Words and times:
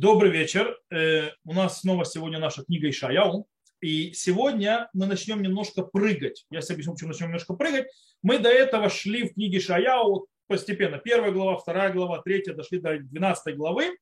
Добрый 0.00 0.30
вечер. 0.30 0.78
Э, 0.92 1.30
у 1.44 1.52
нас 1.52 1.80
снова 1.80 2.04
сегодня 2.04 2.38
наша 2.38 2.62
книга 2.62 2.88
Ишаяу. 2.88 3.48
И 3.80 4.12
сегодня 4.12 4.88
мы 4.92 5.06
начнем 5.06 5.42
немножко 5.42 5.82
прыгать. 5.82 6.46
Я 6.52 6.60
себе 6.60 6.74
объясню, 6.74 6.92
почему 6.92 7.08
начнем 7.08 7.26
немножко 7.26 7.54
прыгать. 7.54 7.88
Мы 8.22 8.38
до 8.38 8.48
этого 8.48 8.90
шли 8.90 9.28
в 9.28 9.34
книге 9.34 9.58
Ишаяу 9.58 10.28
постепенно. 10.46 10.98
Первая 10.98 11.32
глава, 11.32 11.56
вторая 11.56 11.92
глава, 11.92 12.22
третья, 12.22 12.54
дошли 12.54 12.78
до 12.78 12.96
12 12.96 13.56
главы. 13.56 13.98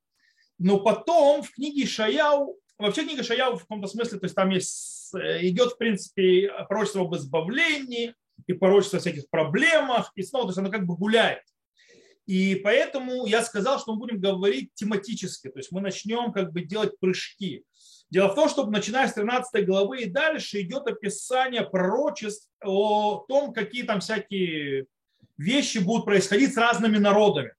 Но 0.58 0.80
потом 0.80 1.42
в 1.42 1.50
книге 1.50 1.84
Ишаяу, 1.84 2.58
вообще 2.76 3.04
книга 3.04 3.22
Ишаяу 3.22 3.56
в 3.56 3.62
каком-то 3.62 3.88
смысле, 3.88 4.18
то 4.18 4.26
есть 4.26 4.34
там 4.34 4.50
есть, 4.50 5.14
э, 5.14 5.46
идет, 5.46 5.72
в 5.72 5.78
принципе, 5.78 6.52
пророчество 6.68 7.04
об 7.04 7.16
избавлении 7.16 8.14
и 8.46 8.52
пророчество 8.52 8.98
о 8.98 9.00
всяких 9.00 9.30
проблемах. 9.30 10.12
И 10.14 10.22
снова, 10.22 10.44
то 10.44 10.50
есть 10.50 10.58
оно 10.58 10.70
как 10.70 10.84
бы 10.84 10.94
гуляет. 10.94 11.40
И 12.26 12.56
поэтому 12.56 13.24
я 13.26 13.42
сказал, 13.42 13.78
что 13.78 13.92
мы 13.92 14.00
будем 14.00 14.20
говорить 14.20 14.70
тематически, 14.74 15.48
то 15.48 15.58
есть 15.58 15.70
мы 15.70 15.80
начнем 15.80 16.32
как 16.32 16.52
бы 16.52 16.62
делать 16.62 16.98
прыжки. 16.98 17.64
Дело 18.10 18.28
в 18.28 18.34
том, 18.34 18.48
что 18.48 18.66
начиная 18.66 19.08
с 19.08 19.14
13 19.14 19.64
главы 19.64 20.02
и 20.02 20.10
дальше 20.10 20.60
идет 20.60 20.86
описание 20.86 21.62
пророчеств 21.62 22.50
о 22.64 23.24
том, 23.28 23.52
какие 23.52 23.84
там 23.84 24.00
всякие 24.00 24.86
вещи 25.36 25.78
будут 25.78 26.04
происходить 26.04 26.54
с 26.54 26.56
разными 26.56 26.98
народами. 26.98 27.52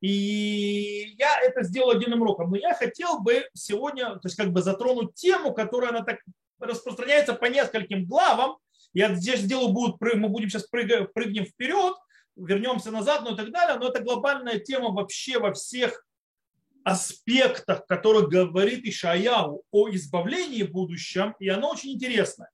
И 0.00 1.14
я 1.18 1.40
это 1.40 1.64
сделал 1.64 1.90
одним 1.90 2.20
уроком. 2.22 2.50
Но 2.50 2.56
я 2.56 2.74
хотел 2.74 3.20
бы 3.20 3.48
сегодня 3.52 4.10
то 4.14 4.20
есть 4.24 4.36
как 4.36 4.52
бы 4.52 4.62
затронуть 4.62 5.14
тему, 5.14 5.52
которая 5.52 5.90
она 5.90 6.02
так 6.02 6.18
распространяется 6.60 7.34
по 7.34 7.46
нескольким 7.46 8.06
главам. 8.06 8.58
Я 8.92 9.14
здесь 9.14 9.40
сделаю, 9.40 9.68
будут, 9.68 10.00
мы 10.00 10.28
будем 10.28 10.48
сейчас 10.48 10.66
прыг, 10.68 11.12
прыгнем 11.12 11.44
вперед, 11.44 11.94
вернемся 12.38 12.90
назад, 12.90 13.22
ну 13.24 13.34
и 13.34 13.36
так 13.36 13.50
далее, 13.50 13.78
но 13.78 13.88
это 13.88 14.02
глобальная 14.02 14.58
тема 14.58 14.90
вообще 14.90 15.38
во 15.38 15.52
всех 15.52 16.04
аспектах, 16.84 17.86
которых 17.86 18.28
говорит 18.28 18.84
Ишаяу 18.84 19.62
о 19.70 19.90
избавлении 19.90 20.62
в 20.62 20.72
будущем, 20.72 21.34
и 21.38 21.48
оно 21.48 21.70
очень 21.70 21.92
интересно. 21.92 22.48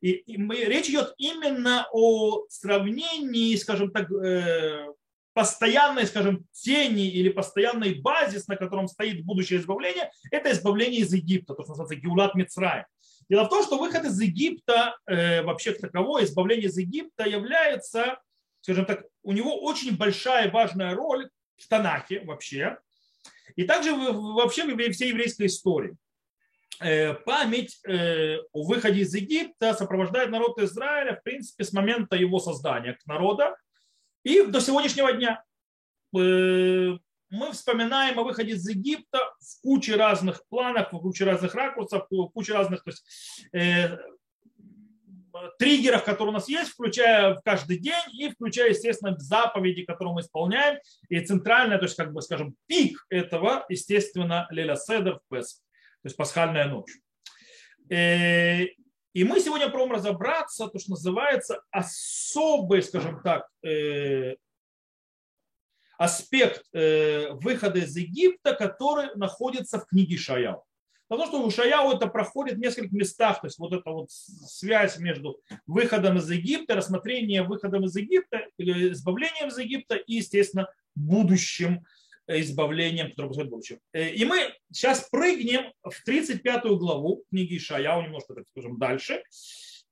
И, 0.00 0.10
и 0.10 0.36
мы, 0.36 0.56
речь 0.56 0.88
идет 0.88 1.14
именно 1.16 1.88
о 1.92 2.44
сравнении, 2.48 3.54
скажем 3.56 3.90
так, 3.90 4.10
э, 4.10 4.86
постоянной, 5.32 6.06
скажем, 6.06 6.44
тени 6.52 7.08
или 7.08 7.28
постоянный 7.28 7.94
базис, 7.94 8.48
на 8.48 8.56
котором 8.56 8.88
стоит 8.88 9.24
будущее 9.24 9.60
избавление, 9.60 10.10
это 10.30 10.52
избавление 10.52 11.00
из 11.00 11.12
Египта, 11.12 11.54
то, 11.54 11.62
что 11.62 11.70
называется 11.72 11.96
Геулат 11.96 12.34
Мицраем. 12.34 12.84
Дело 13.28 13.44
в 13.44 13.48
том, 13.48 13.62
что 13.62 13.78
выход 13.78 14.04
из 14.04 14.20
Египта, 14.20 14.96
э, 15.06 15.42
вообще 15.42 15.72
таковое, 15.72 16.24
избавление 16.24 16.68
из 16.68 16.76
Египта 16.76 17.24
является 17.24 18.18
скажем 18.62 18.86
так, 18.86 19.04
у 19.22 19.32
него 19.32 19.60
очень 19.60 19.96
большая 19.96 20.50
важная 20.50 20.94
роль 20.94 21.28
в 21.56 21.68
Танахе 21.68 22.20
вообще, 22.24 22.78
и 23.56 23.64
также 23.64 23.92
вообще 23.92 24.64
во 24.64 24.92
всей 24.92 25.10
еврейской 25.10 25.46
истории. 25.46 25.96
Э, 26.80 27.14
память 27.14 27.78
э, 27.86 28.38
о 28.52 28.64
выходе 28.64 29.00
из 29.00 29.14
Египта 29.14 29.74
сопровождает 29.74 30.30
народ 30.30 30.58
Израиля, 30.58 31.16
в 31.16 31.22
принципе, 31.22 31.64
с 31.64 31.72
момента 31.72 32.16
его 32.16 32.40
создания 32.40 32.94
к 32.94 33.06
народа 33.06 33.56
и 34.24 34.42
до 34.42 34.60
сегодняшнего 34.60 35.12
дня. 35.12 35.44
Э, 36.16 36.98
мы 37.30 37.52
вспоминаем 37.52 38.18
о 38.18 38.24
выходе 38.24 38.52
из 38.52 38.68
Египта 38.68 39.18
в 39.40 39.62
куче 39.62 39.96
разных 39.96 40.46
планах, 40.48 40.92
в 40.92 40.98
куче 40.98 41.24
разных 41.24 41.54
ракурсов, 41.54 42.06
в 42.10 42.28
куче 42.28 42.52
разных 42.52 42.84
то 42.84 42.90
есть, 42.90 43.48
триггеров, 45.58 46.04
которые 46.04 46.30
у 46.30 46.34
нас 46.34 46.48
есть, 46.48 46.70
включая 46.70 47.34
в 47.34 47.42
каждый 47.42 47.78
день 47.78 48.10
и 48.12 48.30
включая, 48.30 48.70
естественно, 48.70 49.16
заповеди, 49.18 49.84
которые 49.84 50.14
мы 50.14 50.20
исполняем. 50.20 50.78
И 51.08 51.20
центральная, 51.20 51.78
то 51.78 51.84
есть, 51.84 51.96
как 51.96 52.12
бы, 52.12 52.22
скажем, 52.22 52.54
пик 52.66 53.04
этого, 53.08 53.64
естественно, 53.68 54.46
Леля 54.50 54.76
Седер 54.76 55.18
в 55.18 55.34
Песах, 55.34 55.60
то 56.02 56.06
есть 56.06 56.16
пасхальная 56.16 56.66
ночь. 56.66 56.92
Э, 57.90 58.64
и 59.14 59.24
мы 59.24 59.40
сегодня 59.40 59.68
пробуем 59.68 59.92
разобраться, 59.92 60.68
то, 60.68 60.78
что 60.78 60.90
называется 60.92 61.62
особый, 61.70 62.82
скажем 62.82 63.20
так, 63.22 63.46
э, 63.62 64.36
аспект 65.98 66.64
э, 66.72 67.30
выхода 67.32 67.78
из 67.78 67.96
Египта, 67.96 68.54
который 68.54 69.14
находится 69.14 69.78
в 69.78 69.86
книге 69.86 70.16
Шаяу. 70.16 70.64
Потому 71.08 71.28
что 71.28 71.42
у 71.42 71.50
Шаяу 71.50 71.92
это 71.92 72.06
проходит 72.06 72.56
в 72.56 72.60
нескольких 72.60 72.92
местах, 72.92 73.40
то 73.40 73.46
есть 73.46 73.58
вот 73.58 73.72
эта 73.72 73.90
вот 73.90 74.10
связь 74.10 74.98
между 74.98 75.40
выходом 75.66 76.16
из 76.16 76.30
Египта, 76.30 76.74
рассмотрением 76.74 77.48
выходом 77.48 77.84
из 77.84 77.94
Египта, 77.94 78.46
избавлением 78.56 79.48
из 79.48 79.58
Египта 79.58 79.96
и, 79.96 80.14
естественно, 80.14 80.68
будущим 80.94 81.84
избавлением, 82.28 83.10
которое 83.10 83.28
будет 83.28 83.46
в 83.46 83.50
будущем. 83.50 83.78
Э, 83.92 84.08
и 84.08 84.24
мы 84.24 84.52
сейчас 84.72 85.08
прыгнем 85.10 85.72
в 85.82 86.02
35 86.04 86.64
главу 86.78 87.24
книги 87.30 87.56
Ишаяу, 87.56 88.02
немножко, 88.02 88.34
так 88.34 88.44
скажем, 88.50 88.78
дальше. 88.78 89.22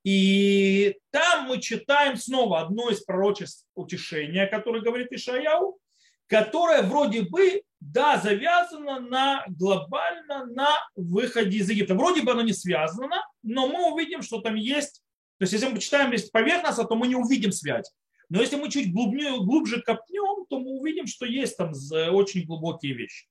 И 0.05 0.97
там 1.11 1.47
мы 1.47 1.61
читаем 1.61 2.17
снова 2.17 2.61
одно 2.61 2.89
из 2.89 3.01
пророчеств 3.03 3.67
утешения, 3.75 4.47
которое 4.47 4.81
говорит 4.81 5.13
Ишаяу, 5.13 5.79
которое 6.27 6.83
вроде 6.83 7.23
бы 7.23 7.63
да, 7.81 8.21
завязано 8.21 9.01
на 9.01 9.45
глобально 9.49 10.47
на 10.47 10.69
выходе 10.95 11.59
из 11.59 11.71
Египта. 11.71 11.95
Вроде 11.95 12.23
бы 12.23 12.33
оно 12.33 12.43
не 12.43 12.53
связано, 12.53 13.25
но 13.43 13.67
мы 13.67 13.93
увидим, 13.93 14.23
что 14.23 14.41
там 14.41 14.55
есть, 14.55 15.03
то 15.39 15.45
есть 15.45 15.55
если 15.55 15.67
мы 15.67 15.77
почитаем 15.77 16.15
здесь 16.15 16.31
поверхностно, 16.31 16.85
то 16.85 16.95
мы 16.95 17.09
не 17.09 17.17
увидим 17.17 17.53
связь. 17.53 17.91
Но 18.29 18.41
если 18.41 18.57
мы 18.57 18.71
чуть 18.71 18.93
глубнее, 18.93 19.39
глубже 19.39 19.83
копнем, 19.83 20.47
то 20.49 20.61
мы 20.61 20.79
увидим, 20.79 21.07
что 21.07 21.27
есть 21.27 21.57
там 21.57 21.73
очень 22.13 22.45
глубокие 22.45 22.93
вещи. 22.93 23.27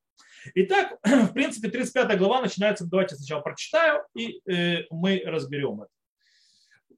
Итак, 0.55 0.97
в 1.03 1.33
принципе, 1.33 1.69
35 1.69 2.17
глава 2.17 2.41
начинается, 2.41 2.85
давайте 2.85 3.15
сначала 3.15 3.41
прочитаю, 3.41 4.03
и 4.15 4.41
э, 4.51 4.85
мы 4.89 5.21
разберем 5.25 5.81
это. 5.81 5.91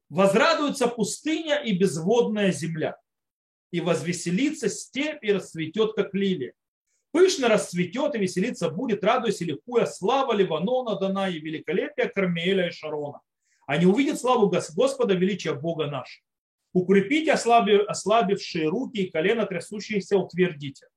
«Возрадуется 0.09 0.87
пустыня 0.87 1.57
и 1.57 1.77
безводная 1.77 2.51
земля, 2.51 2.97
и 3.71 3.81
возвеселится 3.81 4.69
степь 4.69 5.23
и 5.23 5.31
расцветет, 5.31 5.93
как 5.93 6.13
лилия 6.13 6.53
Пышно 7.11 7.49
расцветет 7.49 8.15
и 8.15 8.19
веселиться 8.19 8.69
будет, 8.69 9.03
радуясь 9.03 9.41
и 9.41 9.45
ликуя 9.45 9.85
слава 9.85 10.33
Ливанона 10.33 10.97
дана 10.97 11.29
и 11.29 11.39
великолепие 11.39 12.07
Кармеэля 12.07 12.67
и 12.67 12.71
Шарона. 12.71 13.19
Они 13.67 13.85
увидят 13.85 14.19
славу 14.19 14.49
Господа, 14.49 15.13
величия 15.13 15.53
Бога 15.53 15.87
нашего. 15.87 16.25
Укрепите 16.73 17.33
ослабившие 17.33 18.69
руки 18.69 19.03
и 19.03 19.11
колено 19.11 19.45
трясущиеся 19.45 20.17
утвердите. 20.17 20.87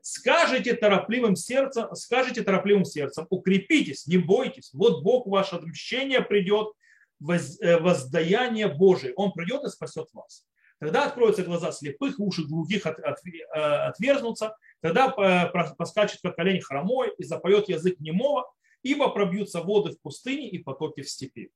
Скажите 0.00 0.74
торопливым 0.74 1.36
сердцем, 1.36 1.94
скажите 1.94 2.42
торопливым 2.42 2.84
сердцем, 2.84 3.26
укрепитесь, 3.28 4.06
не 4.06 4.16
бойтесь, 4.16 4.70
вот 4.72 5.02
Бог 5.02 5.26
ваше 5.26 5.56
отмщение 5.56 6.22
придет, 6.22 6.68
э, 7.20 7.78
воздаяние 7.78 8.68
Божие, 8.68 9.12
Он 9.16 9.32
придет 9.32 9.64
и 9.64 9.68
спасет 9.68 10.08
вас. 10.12 10.46
Тогда 10.80 11.06
откроются 11.06 11.42
глаза 11.42 11.72
слепых, 11.72 12.18
уши 12.20 12.46
глухих 12.46 12.86
от, 12.86 12.98
от, 13.00 13.18
э, 13.26 13.58
отверзнутся, 13.58 14.56
тогда 14.80 15.14
э, 15.16 15.74
поскачет 15.76 16.20
как 16.22 16.36
колени 16.36 16.60
хромой 16.60 17.12
и 17.18 17.24
запоет 17.24 17.68
язык 17.68 18.00
немого, 18.00 18.50
ибо 18.82 19.08
пробьются 19.08 19.60
воды 19.60 19.90
в 19.90 20.00
пустыне 20.00 20.48
и 20.48 20.58
потоки 20.58 21.02
в 21.02 21.10
степи. 21.10 21.50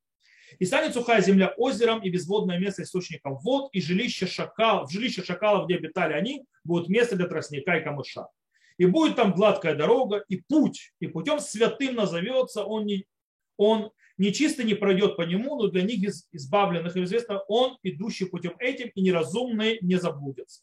И 0.59 0.65
станет 0.65 0.95
сухая 0.95 1.23
земля 1.23 1.55
озером, 1.57 2.03
и 2.03 2.11
безводное 2.11 2.59
место 2.59 2.83
источником 2.83 3.39
вод, 3.39 3.71
и 3.73 3.81
жилище 3.81 4.27
шакал, 4.27 4.87
в 4.87 4.91
жилище 4.91 5.23
шакалов, 5.23 5.67
где 5.67 5.77
обитали 5.77 6.13
они, 6.13 6.45
будет 6.65 6.89
место 6.89 7.17
для 7.17 7.27
тростника 7.27 7.77
и 7.77 7.85
камыша. 7.85 8.27
И 8.77 8.87
будет 8.87 9.17
там 9.17 9.33
гладкая 9.33 9.75
дорога, 9.75 10.25
и 10.29 10.37
путь, 10.37 10.93
и 11.01 11.07
путем 11.07 11.41
святым 11.41 11.95
назовется 11.95 12.65
он, 12.65 12.87
не, 12.87 13.07
он 13.57 13.93
нечистый 14.19 14.65
не 14.65 14.75
пройдет 14.75 15.17
по 15.17 15.23
нему, 15.23 15.57
но 15.57 15.69
для 15.69 15.83
них 15.83 16.01
избавленных 16.33 16.97
известно, 16.97 17.41
он, 17.49 17.79
идущий 17.83 18.25
путем 18.25 18.55
этим, 18.59 18.91
и 18.95 19.01
неразумные 19.01 19.79
не 19.81 19.97
заблудятся. 19.97 20.63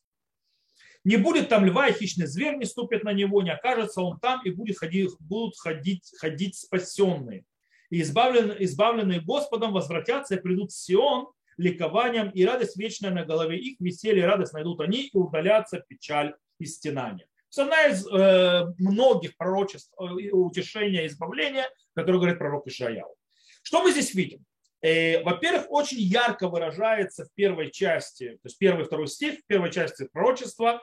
Не 1.06 1.18
будет 1.18 1.50
там 1.50 1.66
льва, 1.66 1.88
и 1.88 1.94
хищный 1.94 2.28
зверь 2.28 2.58
не 2.58 2.66
ступит 2.66 3.04
на 3.04 3.14
него, 3.14 3.42
не 3.42 3.52
окажется 3.52 4.02
он 4.02 4.20
там, 4.20 4.42
и 4.44 4.50
будет 4.50 4.78
ходить, 4.78 5.12
будут 5.20 5.58
ходить, 5.58 6.12
ходить 6.18 6.56
спасенные. 6.56 7.46
И 7.90 8.02
избавленные, 8.02 8.64
избавленные 8.66 9.22
Господом 9.22 9.72
возвратятся 9.72 10.36
и 10.36 10.42
придут 10.42 10.72
в 10.72 10.78
Сион 10.78 11.28
ликованием, 11.58 12.30
и 12.30 12.46
радость 12.46 12.78
вечная 12.78 13.12
на 13.12 13.26
голове 13.26 13.58
их, 13.58 13.80
веселье 13.80 14.24
и 14.24 14.26
радость 14.26 14.54
найдут 14.54 14.80
они, 14.82 15.08
и 15.08 15.18
удалятся 15.18 15.84
печаль 15.88 16.36
и 16.58 16.66
стенание. 16.66 17.28
Это 17.52 17.64
одна 17.64 17.88
из 17.88 18.08
э, 18.08 18.74
многих 18.78 19.36
пророчеств 19.36 19.92
э, 20.00 20.04
утешения 20.32 21.08
избавления, 21.08 21.68
которые 21.96 22.20
говорит 22.20 22.40
пророк 22.40 22.68
Ишаяу. 22.68 23.16
Что 23.64 23.84
мы 23.84 23.92
здесь 23.92 24.14
видим? 24.14 24.46
Э, 24.82 25.22
во-первых, 25.24 25.66
очень 25.70 26.00
ярко 26.00 26.48
выражается 26.48 27.26
в 27.26 27.34
первой 27.34 27.70
части, 27.72 28.30
то 28.30 28.46
есть 28.46 28.58
первый 28.58 28.84
и 28.84 28.86
второй 28.86 29.08
стих, 29.08 29.40
в 29.40 29.46
первой 29.46 29.72
части 29.72 30.08
пророчества, 30.12 30.82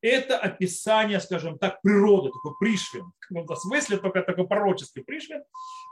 это 0.00 0.38
описание, 0.38 1.18
скажем 1.20 1.58
так, 1.58 1.80
природы, 1.80 2.30
такой 2.30 2.52
пришвин, 2.58 3.04
в 3.18 3.26
каком-то 3.28 3.56
смысле 3.56 3.98
только 3.98 4.22
такой 4.22 4.46
пророческий 4.46 5.02
пришвин, 5.02 5.42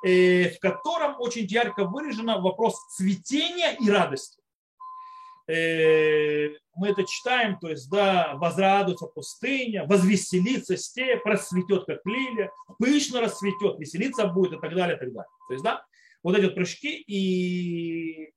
э, 0.07 0.51
в 0.51 0.59
котором 0.61 1.17
очень 1.19 1.47
ярко 1.47 1.85
выражено 1.85 2.41
вопрос 2.41 2.77
цветения 2.95 3.77
и 3.81 3.91
радости. 3.91 4.39
э, 5.49 6.51
мы 6.75 6.89
это 6.89 7.05
читаем, 7.05 7.59
то 7.59 7.69
есть, 7.69 7.91
да, 7.91 8.35
возрадуется 8.37 9.07
пустыня, 9.07 9.85
возвеселится 9.87 10.77
степь, 10.77 11.27
расцветет, 11.27 11.85
как 11.85 12.01
лилия, 12.07 12.51
пышно 12.79 13.21
расцветет, 13.21 13.79
веселиться 13.79 14.27
будет 14.27 14.53
и 14.55 14.61
так 14.61 14.75
далее, 14.75 14.97
и 14.97 15.01
так 15.01 15.13
далее. 15.13 15.29
То 15.49 15.55
есть, 15.55 15.65
да, 15.65 15.85
вот 16.23 16.37
эти 16.37 16.45
вот 16.45 16.55
прыжки 16.55 17.03
и 17.07 18.33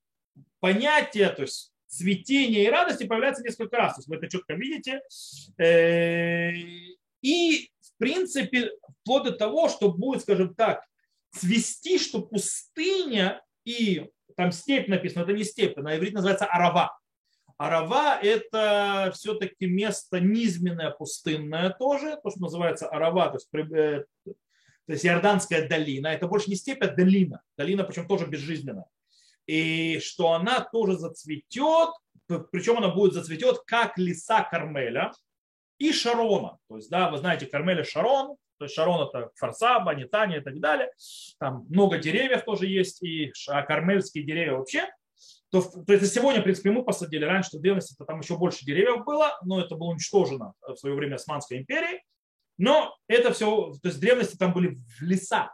понятие, 0.59 1.29
то 1.29 1.43
есть 1.43 1.71
цветения 1.87 2.63
и 2.63 2.69
радости 2.69 3.05
появляется 3.05 3.43
несколько 3.43 3.77
раз. 3.77 3.95
То 3.95 3.99
есть 3.99 4.07
вы 4.07 4.15
это 4.17 4.29
четко 4.29 4.53
видите. 4.53 5.01
Э, 5.57 6.51
и, 7.21 7.71
в 7.81 7.97
принципе, 7.97 8.71
вплоть 9.01 9.23
до 9.23 9.31
того, 9.31 9.69
что 9.69 9.91
будет, 9.91 10.21
скажем 10.21 10.53
так, 10.55 10.83
цвести, 11.31 11.97
что 11.97 12.21
пустыня 12.21 13.41
и 13.63 14.09
там 14.35 14.51
степь 14.51 14.87
написано, 14.87 15.23
это 15.23 15.33
не 15.33 15.43
степь, 15.43 15.77
на 15.77 15.97
иврите 15.97 16.15
называется 16.15 16.45
арава. 16.45 16.97
Арава– 17.57 18.19
это 18.21 19.11
все-таки 19.13 19.65
место 19.65 20.19
низменное, 20.19 20.91
пустынное 20.91 21.69
тоже, 21.69 22.19
то, 22.21 22.29
что 22.29 22.41
называется 22.41 22.87
арава, 22.89 23.29
то 23.29 23.35
есть, 23.35 23.73
э, 23.73 24.05
то 24.87 24.93
есть 24.93 25.05
Иорданская 25.05 25.67
долина. 25.67 26.07
Это 26.07 26.27
больше 26.27 26.49
не 26.49 26.55
степь, 26.55 26.83
а 26.83 26.87
долина. 26.87 27.41
Долина, 27.57 27.83
причем 27.83 28.07
тоже 28.07 28.27
безжизненная. 28.27 28.85
И 29.47 29.99
что 29.99 30.33
она 30.33 30.61
тоже 30.61 30.97
зацветет, 30.97 31.89
причем 32.51 32.77
она 32.77 32.89
будет 32.89 33.13
зацветет, 33.13 33.59
как 33.65 33.97
леса 33.97 34.43
Кармеля 34.43 35.11
и 35.77 35.91
Шарона. 35.91 36.57
То 36.67 36.77
есть, 36.77 36.89
да, 36.89 37.09
вы 37.09 37.17
знаете, 37.17 37.45
Кармеля 37.45 37.83
Шарон, 37.83 38.37
то 38.57 38.65
есть 38.65 38.75
Шарон 38.75 39.07
это 39.07 39.31
Фарсаба, 39.35 39.93
Нетания 39.95 40.39
и 40.39 40.43
так 40.43 40.59
далее. 40.59 40.89
Там 41.39 41.65
много 41.69 41.97
деревьев 41.97 42.43
тоже 42.45 42.67
есть, 42.67 43.03
и 43.03 43.31
а 43.49 43.63
кармельские 43.63 44.23
деревья 44.23 44.53
вообще. 44.53 44.89
То, 45.51 45.61
то 45.61 45.93
есть 45.93 46.13
сегодня, 46.13 46.41
в 46.41 46.43
принципе, 46.43 46.71
мы 46.71 46.83
посадили. 46.83 47.25
Раньше 47.25 47.57
в 47.57 47.61
древности 47.61 47.95
там 48.05 48.19
еще 48.19 48.37
больше 48.37 48.65
деревьев 48.65 49.03
было, 49.05 49.37
но 49.43 49.61
это 49.61 49.75
было 49.75 49.89
уничтожено 49.89 50.53
в 50.61 50.75
свое 50.75 50.95
время 50.95 51.15
Османской 51.15 51.57
империей. 51.59 52.01
Но 52.57 52.95
это 53.07 53.33
все, 53.33 53.73
то 53.81 53.87
есть 53.89 53.99
древности 53.99 54.37
там 54.37 54.53
были 54.53 54.77
в 54.97 55.01
леса. 55.01 55.53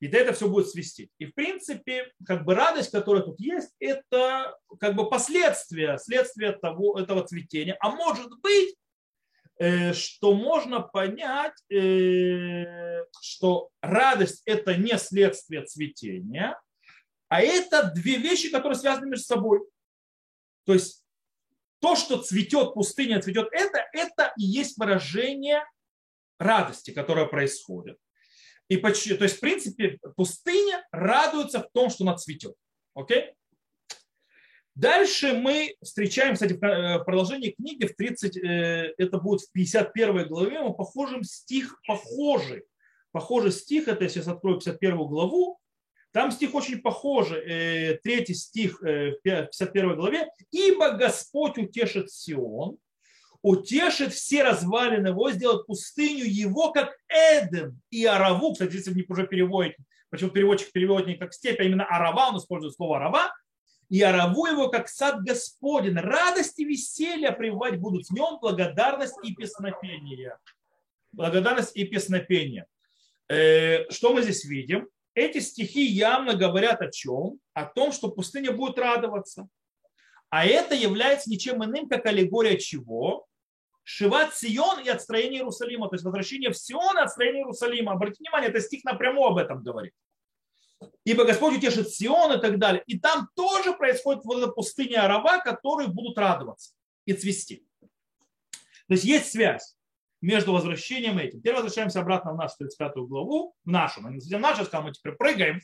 И 0.00 0.06
это 0.06 0.32
все 0.32 0.48
будет 0.48 0.68
свести. 0.68 1.10
И 1.18 1.26
в 1.26 1.34
принципе, 1.34 2.12
как 2.24 2.44
бы 2.44 2.54
радость, 2.54 2.92
которая 2.92 3.24
тут 3.24 3.40
есть, 3.40 3.70
это 3.80 4.56
как 4.78 4.94
бы 4.94 5.08
последствия, 5.08 5.98
следствие 5.98 6.52
того, 6.52 6.98
этого 7.00 7.24
цветения. 7.26 7.76
А 7.80 7.90
может 7.90 8.30
быть, 8.40 8.76
Э, 9.58 9.92
что 9.92 10.34
можно 10.34 10.80
понять, 10.80 11.60
э, 11.68 13.04
что 13.20 13.70
радость– 13.82 14.42
это 14.44 14.76
не 14.76 14.96
следствие 14.98 15.64
цветения, 15.64 16.56
а 17.28 17.42
это 17.42 17.90
две 17.92 18.18
вещи, 18.18 18.50
которые 18.50 18.78
связаны 18.78 19.08
между 19.08 19.24
собой. 19.24 19.60
То 20.64 20.74
есть 20.74 21.04
то, 21.80 21.96
что 21.96 22.22
цветет 22.22 22.74
пустыня, 22.74 23.20
цветет 23.20 23.48
это, 23.50 23.84
это 23.92 24.32
и 24.38 24.44
есть 24.44 24.78
выражение 24.78 25.64
радости, 26.38 26.90
которая 26.90 27.26
происходит. 27.26 27.98
И 28.68 28.76
почти, 28.76 29.14
то 29.14 29.24
есть, 29.24 29.38
в 29.38 29.40
принципе, 29.40 29.98
пустыня 30.16 30.86
радуется 30.92 31.60
в 31.60 31.70
том, 31.72 31.90
что 31.90 32.04
она 32.04 32.16
цветет. 32.16 32.54
Окей? 32.94 33.32
Дальше 34.78 35.32
мы 35.32 35.74
встречаем, 35.82 36.34
кстати, 36.34 36.52
в 36.52 36.62
э, 36.62 37.02
продолжении 37.02 37.50
книги, 37.50 37.84
в 37.84 37.96
30, 37.96 38.36
э, 38.36 38.94
это 38.96 39.18
будет 39.18 39.40
в 39.40 39.50
51 39.50 40.28
главе, 40.28 40.60
мы 40.60 40.72
похожим 40.72 41.24
стих, 41.24 41.80
похожий. 41.84 42.62
Похожий 43.10 43.50
стих, 43.50 43.88
это 43.88 44.04
я 44.04 44.08
сейчас 44.08 44.28
открою 44.28 44.58
51 44.58 44.96
главу, 44.98 45.58
там 46.12 46.30
стих 46.30 46.54
очень 46.54 46.80
похожий, 46.80 47.40
э, 47.40 47.98
третий 48.04 48.34
стих 48.34 48.80
в 48.80 49.18
51 49.24 49.96
главе. 49.96 50.28
«Ибо 50.52 50.92
Господь 50.92 51.58
утешит 51.58 52.12
Сион, 52.12 52.78
утешит 53.42 54.12
все 54.12 54.42
развалины 54.42 55.08
его, 55.08 55.30
сделает 55.30 55.66
пустыню 55.66 56.24
его, 56.24 56.72
как 56.72 56.96
Эдем 57.08 57.80
и 57.90 58.04
Араву». 58.04 58.52
Кстати, 58.52 58.76
если 58.76 58.92
вы 58.92 59.04
уже 59.08 59.26
переводите, 59.26 59.76
почему 60.10 60.30
переводчик 60.30 60.72
переводит 60.72 61.06
не 61.06 61.14
как 61.14 61.32
степь, 61.32 61.60
а 61.60 61.64
именно 61.64 61.84
Арава, 61.84 62.30
он 62.30 62.38
использует 62.38 62.74
слово 62.74 62.98
Арава, 62.98 63.32
и 63.88 64.02
ораву 64.02 64.46
его, 64.46 64.68
как 64.68 64.88
сад 64.88 65.22
Господень. 65.22 65.96
Радость 65.96 66.58
и 66.58 66.64
веселье 66.64 67.32
прививать 67.32 67.78
будут 67.78 68.06
в 68.06 68.10
нем 68.10 68.38
благодарность 68.40 69.16
и 69.22 69.34
песнопение. 69.34 70.36
Благодарность 71.12 71.74
и 71.74 71.84
песнопение. 71.84 72.66
Э, 73.28 73.90
что 73.90 74.12
мы 74.12 74.22
здесь 74.22 74.44
видим? 74.44 74.88
Эти 75.14 75.38
стихи 75.40 75.84
явно 75.84 76.34
говорят 76.34 76.82
о 76.82 76.90
чем? 76.90 77.40
О 77.54 77.64
том, 77.64 77.92
что 77.92 78.10
пустыня 78.10 78.52
будет 78.52 78.78
радоваться. 78.78 79.48
А 80.28 80.44
это 80.44 80.74
является 80.74 81.30
ничем 81.30 81.64
иным, 81.64 81.88
как 81.88 82.04
аллегория 82.04 82.58
чего? 82.58 83.26
Шиват 83.90 84.36
Сион 84.36 84.80
и 84.80 84.88
отстроение 84.90 85.40
Иерусалима. 85.40 85.88
То 85.88 85.94
есть 85.94 86.04
возвращение 86.04 86.50
в 86.50 86.58
Сион 86.58 86.98
и 86.98 87.00
отстроение 87.00 87.40
Иерусалима. 87.40 87.92
Обратите 87.92 88.22
внимание, 88.22 88.50
это 88.50 88.60
стих 88.60 88.84
напрямую 88.84 89.28
об 89.30 89.38
этом 89.38 89.62
говорит 89.62 89.94
ибо 91.04 91.24
Господь 91.24 91.56
утешит 91.56 91.90
Сион 91.90 92.38
и 92.38 92.40
так 92.40 92.58
далее. 92.58 92.84
И 92.86 93.00
там 93.00 93.28
тоже 93.34 93.72
происходит 93.72 94.24
вот 94.24 94.38
эта 94.38 94.48
пустыня 94.48 95.06
Арава, 95.06 95.38
которые 95.38 95.88
будут 95.88 96.16
радоваться 96.18 96.72
и 97.04 97.14
цвести. 97.14 97.66
То 97.80 98.94
есть 98.94 99.04
есть 99.04 99.32
связь 99.32 99.74
между 100.20 100.52
возвращением 100.52 101.18
этим. 101.18 101.40
Теперь 101.40 101.54
возвращаемся 101.54 102.00
обратно 102.00 102.32
в 102.32 102.36
нашу 102.36 102.56
35 102.58 102.92
главу, 103.08 103.54
в 103.64 103.68
нашу, 103.68 104.02
мы 104.02 104.12
не 104.12 104.20
совсем 104.20 104.40
нашу, 104.40 104.64
сказал, 104.66 104.86
мы 104.86 104.92
теперь 104.92 105.14
прыгаем. 105.14 105.60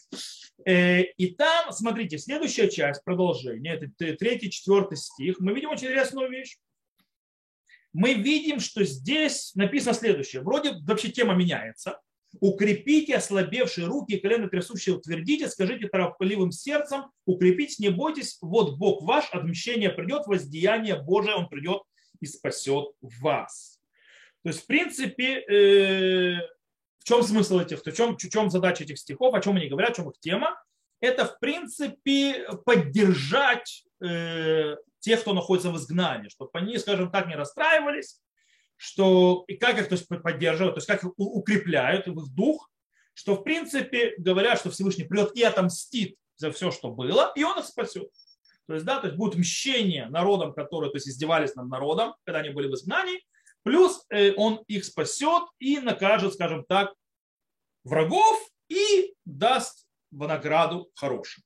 Э, 0.64 1.02
и 1.02 1.34
там, 1.34 1.70
смотрите, 1.72 2.18
следующая 2.18 2.68
часть, 2.68 3.04
продолжение, 3.04 3.74
это 3.74 4.16
третий, 4.16 4.50
четвертый 4.50 4.96
стих, 4.96 5.38
мы 5.38 5.52
видим 5.52 5.70
очень 5.70 5.86
интересную 5.86 6.30
вещь. 6.30 6.56
Мы 7.94 8.12
видим, 8.12 8.60
что 8.60 8.84
здесь 8.84 9.54
написано 9.54 9.94
следующее. 9.94 10.42
Вроде 10.42 10.74
вообще 10.82 11.08
тема 11.08 11.34
меняется 11.34 11.98
укрепите 12.40 13.16
ослабевшие 13.16 13.86
руки 13.86 14.14
и 14.14 14.20
колено 14.20 14.48
трясущие 14.48 14.96
утвердите, 14.96 15.48
скажите 15.48 15.88
торопливым 15.88 16.52
сердцем, 16.52 17.10
укрепите, 17.26 17.76
не 17.78 17.90
бойтесь, 17.90 18.38
вот 18.40 18.76
Бог 18.76 19.02
ваш, 19.02 19.30
отмщение 19.30 19.90
придет, 19.90 20.26
воздеяние 20.26 21.00
Божие, 21.00 21.36
Он 21.36 21.48
придет 21.48 21.82
и 22.20 22.26
спасет 22.26 22.88
вас. 23.00 23.78
То 24.42 24.50
есть, 24.50 24.62
в 24.62 24.66
принципе, 24.66 25.40
э, 25.40 26.38
в 26.98 27.04
чем 27.04 27.22
смысл 27.22 27.60
этих, 27.60 27.84
в 27.84 27.92
чем, 27.92 28.16
в 28.16 28.18
чем 28.18 28.50
задача 28.50 28.84
этих 28.84 28.98
стихов, 28.98 29.34
о 29.34 29.40
чем 29.40 29.56
они 29.56 29.68
говорят, 29.68 29.94
в 29.94 29.96
чем 29.96 30.10
их 30.10 30.18
тема? 30.20 30.54
Это, 31.00 31.26
в 31.26 31.38
принципе, 31.38 32.46
поддержать 32.64 33.84
э, 34.02 34.76
тех, 35.04 35.20
кто 35.20 35.34
находится 35.34 35.70
в 35.70 35.76
изгнании, 35.76 36.28
чтобы 36.28 36.50
они, 36.54 36.78
скажем 36.78 37.10
так, 37.10 37.26
не 37.26 37.36
расстраивались, 37.36 38.20
что 38.76 39.44
и 39.46 39.56
как 39.56 39.78
их 39.78 39.88
то 39.88 39.94
есть, 39.94 40.08
поддерживают, 40.08 40.74
то 40.74 40.78
есть 40.78 40.88
как 40.88 41.04
их 41.04 41.12
укрепляют, 41.16 42.08
их 42.08 42.14
дух, 42.34 42.70
что 43.12 43.36
в 43.36 43.44
принципе 43.44 44.14
говорят, 44.18 44.58
что 44.58 44.70
Всевышний 44.70 45.04
придет 45.04 45.36
и 45.36 45.42
отомстит 45.42 46.16
за 46.36 46.50
все, 46.50 46.70
что 46.70 46.90
было, 46.90 47.32
и 47.36 47.44
он 47.44 47.58
их 47.58 47.66
спасет. 47.66 48.10
То 48.66 48.74
есть, 48.74 48.86
да, 48.86 48.98
то 48.98 49.08
есть 49.08 49.18
будет 49.18 49.36
мщение 49.36 50.06
народам, 50.06 50.54
которые 50.54 50.90
то 50.90 50.96
есть, 50.96 51.08
издевались 51.08 51.54
над 51.54 51.68
народом, 51.68 52.14
когда 52.24 52.40
они 52.40 52.48
были 52.48 52.66
в 52.66 52.74
изгнании, 52.74 53.22
плюс 53.62 54.04
э, 54.08 54.32
он 54.36 54.64
их 54.68 54.86
спасет 54.86 55.44
и 55.58 55.78
накажет, 55.80 56.32
скажем 56.32 56.64
так, 56.64 56.94
врагов 57.84 58.48
и 58.68 59.14
даст 59.26 59.86
в 60.10 60.26
награду 60.26 60.90
хорошим. 60.94 61.44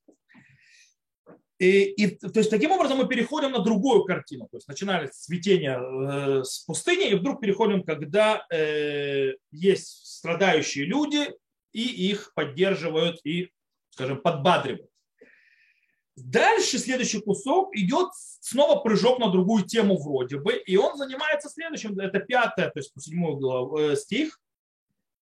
И, 1.59 1.83
и, 1.91 2.17
то 2.17 2.39
есть 2.39 2.51
таким 2.51 2.71
образом 2.71 2.99
мы 2.99 3.09
переходим 3.09 3.51
на 3.51 3.59
другую 3.59 4.05
картину. 4.05 4.47
То 4.51 4.59
есть 4.59 4.69
начинали 4.69 5.09
цветение 5.09 5.79
э, 5.79 6.45
с 6.45 6.61
пустыни, 6.61 7.11
и 7.11 7.15
вдруг 7.15 7.41
переходим, 7.41 7.83
когда 7.83 8.47
э, 8.53 9.33
есть 9.51 10.07
страдающие 10.07 10.85
люди, 10.85 11.33
и 11.73 11.83
их 12.11 12.33
поддерживают 12.35 13.21
и, 13.25 13.51
скажем, 13.91 14.21
подбадривают. 14.21 14.89
Дальше 16.15 16.79
следующий 16.79 17.21
кусок 17.21 17.75
идет 17.77 18.09
снова 18.41 18.81
прыжок 18.81 19.19
на 19.19 19.31
другую 19.31 19.65
тему 19.65 19.97
вроде 19.97 20.39
бы, 20.39 20.55
и 20.55 20.77
он 20.77 20.97
занимается 20.97 21.49
следующим, 21.49 21.99
это 21.99 22.21
пятое, 22.21 22.71
то 22.71 22.79
есть 22.79 22.93
седьмой 22.99 23.93
э, 23.93 23.97
стих. 23.97 24.41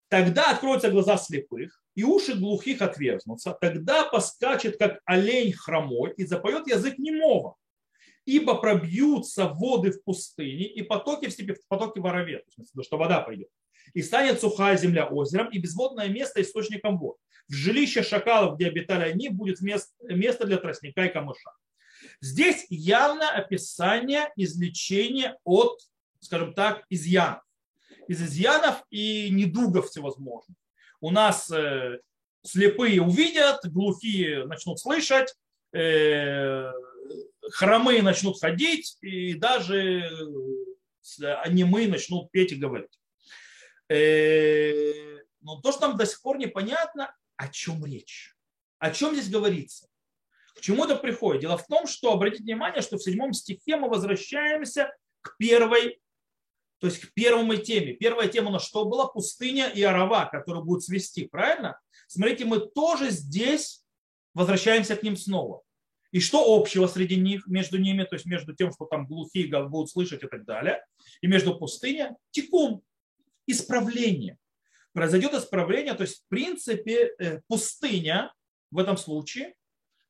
Тогда 0.09 0.53
откроются 0.53 0.91
глаза 0.91 1.17
слепых, 1.17 1.83
и 1.97 2.05
уши 2.05 2.35
глухих 2.35 2.83
отверзнутся. 2.83 3.57
Тогда 3.61 4.05
поскачет, 4.05 4.77
как 4.79 5.01
олень 5.05 5.53
хромой, 5.53 6.13
и 6.17 6.25
запоет 6.25 6.69
язык 6.69 6.99
немого. 6.99 7.57
Ибо 8.27 8.55
пробьются 8.55 9.49
воды 9.49 9.91
в 9.91 10.05
пустыне, 10.05 10.67
и 10.67 10.83
потоки 10.83 11.27
в 11.27 11.33
степи, 11.33 11.57
потоки 11.69 11.99
в 11.99 12.07
орове, 12.07 12.39
то 12.39 12.45
есть, 12.59 12.87
что 12.87 12.99
вода 12.99 13.21
пойдет. 13.21 13.49
И 13.95 14.03
станет 14.03 14.41
сухая 14.41 14.77
земля 14.77 15.07
озером, 15.07 15.49
и 15.51 15.59
безводное 15.59 16.09
место 16.09 16.43
источником 16.43 16.99
вод. 16.99 17.17
В 17.49 17.55
жилище 17.55 18.03
шакалов, 18.03 18.57
где 18.57 18.67
обитали 18.67 19.11
они, 19.11 19.29
будет 19.29 19.61
место 19.61 20.47
для 20.47 20.59
тростника 20.59 21.05
и 21.05 21.13
камыша. 21.13 21.51
Здесь 22.21 22.67
явно 22.69 23.31
описание 23.31 24.31
излечения 24.37 25.39
от, 25.45 25.81
скажем 26.21 26.53
так, 26.53 26.85
изъянов 26.91 27.43
из 28.09 28.23
изъянов 28.23 28.85
и 28.91 29.31
недугов 29.31 29.89
всевозможных. 29.89 30.57
У 31.01 31.11
нас 31.11 31.51
э, 31.51 32.01
слепые 32.43 33.03
увидят, 33.03 33.61
глухие 33.65 34.47
начнут 34.47 34.79
слышать, 34.81 35.35
э, 35.73 36.73
хромые 37.51 38.03
начнут 38.03 38.41
ходить, 38.41 38.97
и 39.01 39.35
даже 39.35 40.11
анимы 41.21 41.87
начнут 41.87 42.31
петь 42.31 42.53
и 42.53 42.57
говорить. 42.57 42.99
Но 45.41 45.61
то, 45.61 45.71
что 45.71 45.89
нам 45.89 45.97
до 45.97 46.07
сих 46.07 46.21
пор 46.23 46.39
непонятно, 46.39 47.15
о 47.37 47.49
чем 47.49 47.85
речь. 47.85 48.35
О 48.79 48.91
чем 48.91 49.15
здесь 49.15 49.31
говорится? 49.31 49.89
К 50.57 50.61
чему 50.61 50.85
это 50.85 50.97
приходит? 50.97 51.43
Дело 51.43 51.57
в 51.57 51.67
том, 51.67 51.87
что, 51.87 52.13
обратите 52.13 52.43
внимание, 52.43 52.83
что 52.83 52.97
в 52.97 53.03
седьмом 53.03 53.33
стихе 53.33 53.77
мы 53.77 53.89
возвращаемся 53.89 54.93
к 55.21 55.37
первой, 55.37 56.01
то 56.79 56.87
есть 56.87 57.01
к 57.01 57.15
первой 57.15 57.59
теме. 57.59 57.95
Первая 57.95 58.29
тема 58.29 58.49
у 58.49 58.53
нас 58.53 58.67
что 58.67 58.85
была? 58.85 59.07
Пустыня 59.07 59.69
и 59.69 59.83
орова, 59.83 60.29
которые 60.31 60.63
будут 60.63 60.85
свести, 60.85 61.27
правильно? 61.27 61.79
Смотрите, 62.07 62.45
мы 62.45 62.61
тоже 62.61 63.11
здесь 63.11 63.85
возвращаемся 64.35 64.97
к 64.97 65.03
ним 65.03 65.17
снова. 65.17 65.63
И 66.13 66.21
что 66.21 66.55
общего 66.55 66.87
среди 66.87 67.17
них, 67.17 67.47
между 67.47 67.79
ними, 67.79 68.05
то 68.05 68.15
есть 68.15 68.27
между 68.27 68.55
тем, 68.55 68.73
что 68.73 68.85
там 68.87 69.07
глухие 69.07 69.49
будут 69.69 69.91
слышать 69.91 70.23
и 70.23 70.29
так 70.29 70.45
далее, 70.45 70.85
и 71.21 71.27
между 71.27 71.59
пустыней, 71.59 72.11
тикун, 72.31 72.83
исправление. 73.47 74.39
Произойдет 74.93 75.35
исправление, 75.35 75.95
то 75.95 76.03
есть 76.03 76.23
в 76.23 76.29
принципе 76.29 77.15
э, 77.19 77.41
пустыня 77.49 78.33
в 78.71 78.79
этом 78.79 78.97
случае 78.97 79.55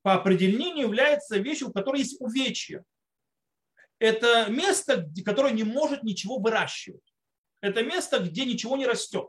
по 0.02 0.14
определению 0.14 0.86
является 0.86 1.38
вещью, 1.38 1.68
у 1.68 1.72
которой 1.72 1.98
есть 1.98 2.20
увечье. 2.20 2.84
Это 3.98 4.46
место, 4.50 5.08
которое 5.24 5.52
не 5.52 5.64
может 5.64 6.02
ничего 6.02 6.38
выращивать. 6.38 7.14
Это 7.60 7.82
место, 7.82 8.20
где 8.20 8.44
ничего 8.44 8.76
не 8.76 8.86
растет. 8.86 9.28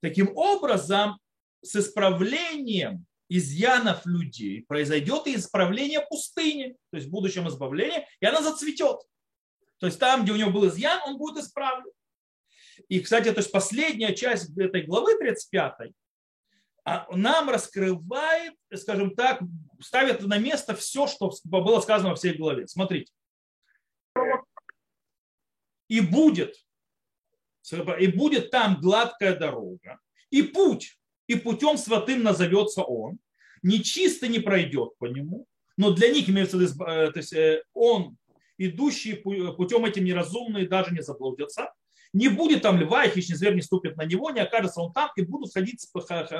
Таким 0.00 0.36
образом, 0.36 1.18
с 1.62 1.76
исправлением 1.76 3.06
изъянов 3.28 4.04
людей 4.04 4.64
произойдет 4.66 5.26
и 5.26 5.36
исправление 5.36 6.04
пустыни, 6.08 6.76
то 6.90 6.96
есть 6.96 7.08
в 7.08 7.10
будущем 7.10 7.48
избавление, 7.48 8.06
и 8.20 8.26
она 8.26 8.42
зацветет. 8.42 9.00
То 9.78 9.86
есть 9.86 9.98
там, 9.98 10.22
где 10.22 10.32
у 10.32 10.36
него 10.36 10.50
был 10.50 10.68
изъян, 10.68 11.00
он 11.06 11.18
будет 11.18 11.42
исправлен. 11.42 11.90
И, 12.88 13.00
кстати, 13.00 13.30
то 13.32 13.38
есть 13.38 13.50
последняя 13.50 14.14
часть 14.14 14.56
этой 14.56 14.82
главы 14.82 15.18
35 15.18 15.92
а, 16.84 17.06
нам 17.14 17.48
раскрывает, 17.48 18.54
скажем 18.74 19.14
так, 19.14 19.40
ставит 19.80 20.22
на 20.22 20.38
место 20.38 20.74
все, 20.74 21.06
что 21.06 21.32
было 21.44 21.80
сказано 21.80 22.10
во 22.10 22.16
всей 22.16 22.34
главе. 22.34 22.66
Смотрите. 22.66 23.12
И 25.88 26.00
будет, 26.00 26.54
и 27.98 28.06
будет 28.06 28.50
там 28.50 28.80
гладкая 28.80 29.38
дорога, 29.38 29.98
и 30.30 30.42
путь, 30.42 30.98
и 31.26 31.36
путем 31.36 31.76
святым 31.76 32.22
назовется 32.22 32.82
он, 32.82 33.18
нечисто 33.62 34.28
не 34.28 34.38
пройдет 34.38 34.96
по 34.98 35.04
нему, 35.04 35.46
но 35.76 35.92
для 35.92 36.10
них 36.10 36.28
имеется 36.28 36.58
э, 36.58 37.10
то 37.12 37.18
есть 37.18 37.32
э, 37.32 37.62
он, 37.74 38.16
идущий 38.58 39.14
путем 39.14 39.84
этим 39.84 40.04
неразумные, 40.04 40.68
даже 40.68 40.94
не 40.94 41.02
заблудятся, 41.02 41.72
не 42.12 42.28
будет 42.28 42.62
там 42.62 42.78
льва, 42.78 43.04
и 43.04 43.10
хищный 43.10 43.36
зверь 43.36 43.54
не 43.54 43.62
ступит 43.62 43.96
на 43.96 44.04
него, 44.04 44.30
не 44.30 44.40
окажется 44.40 44.80
он 44.80 44.92
там, 44.92 45.10
и 45.16 45.22
будут 45.22 45.52
ходить, 45.52 45.86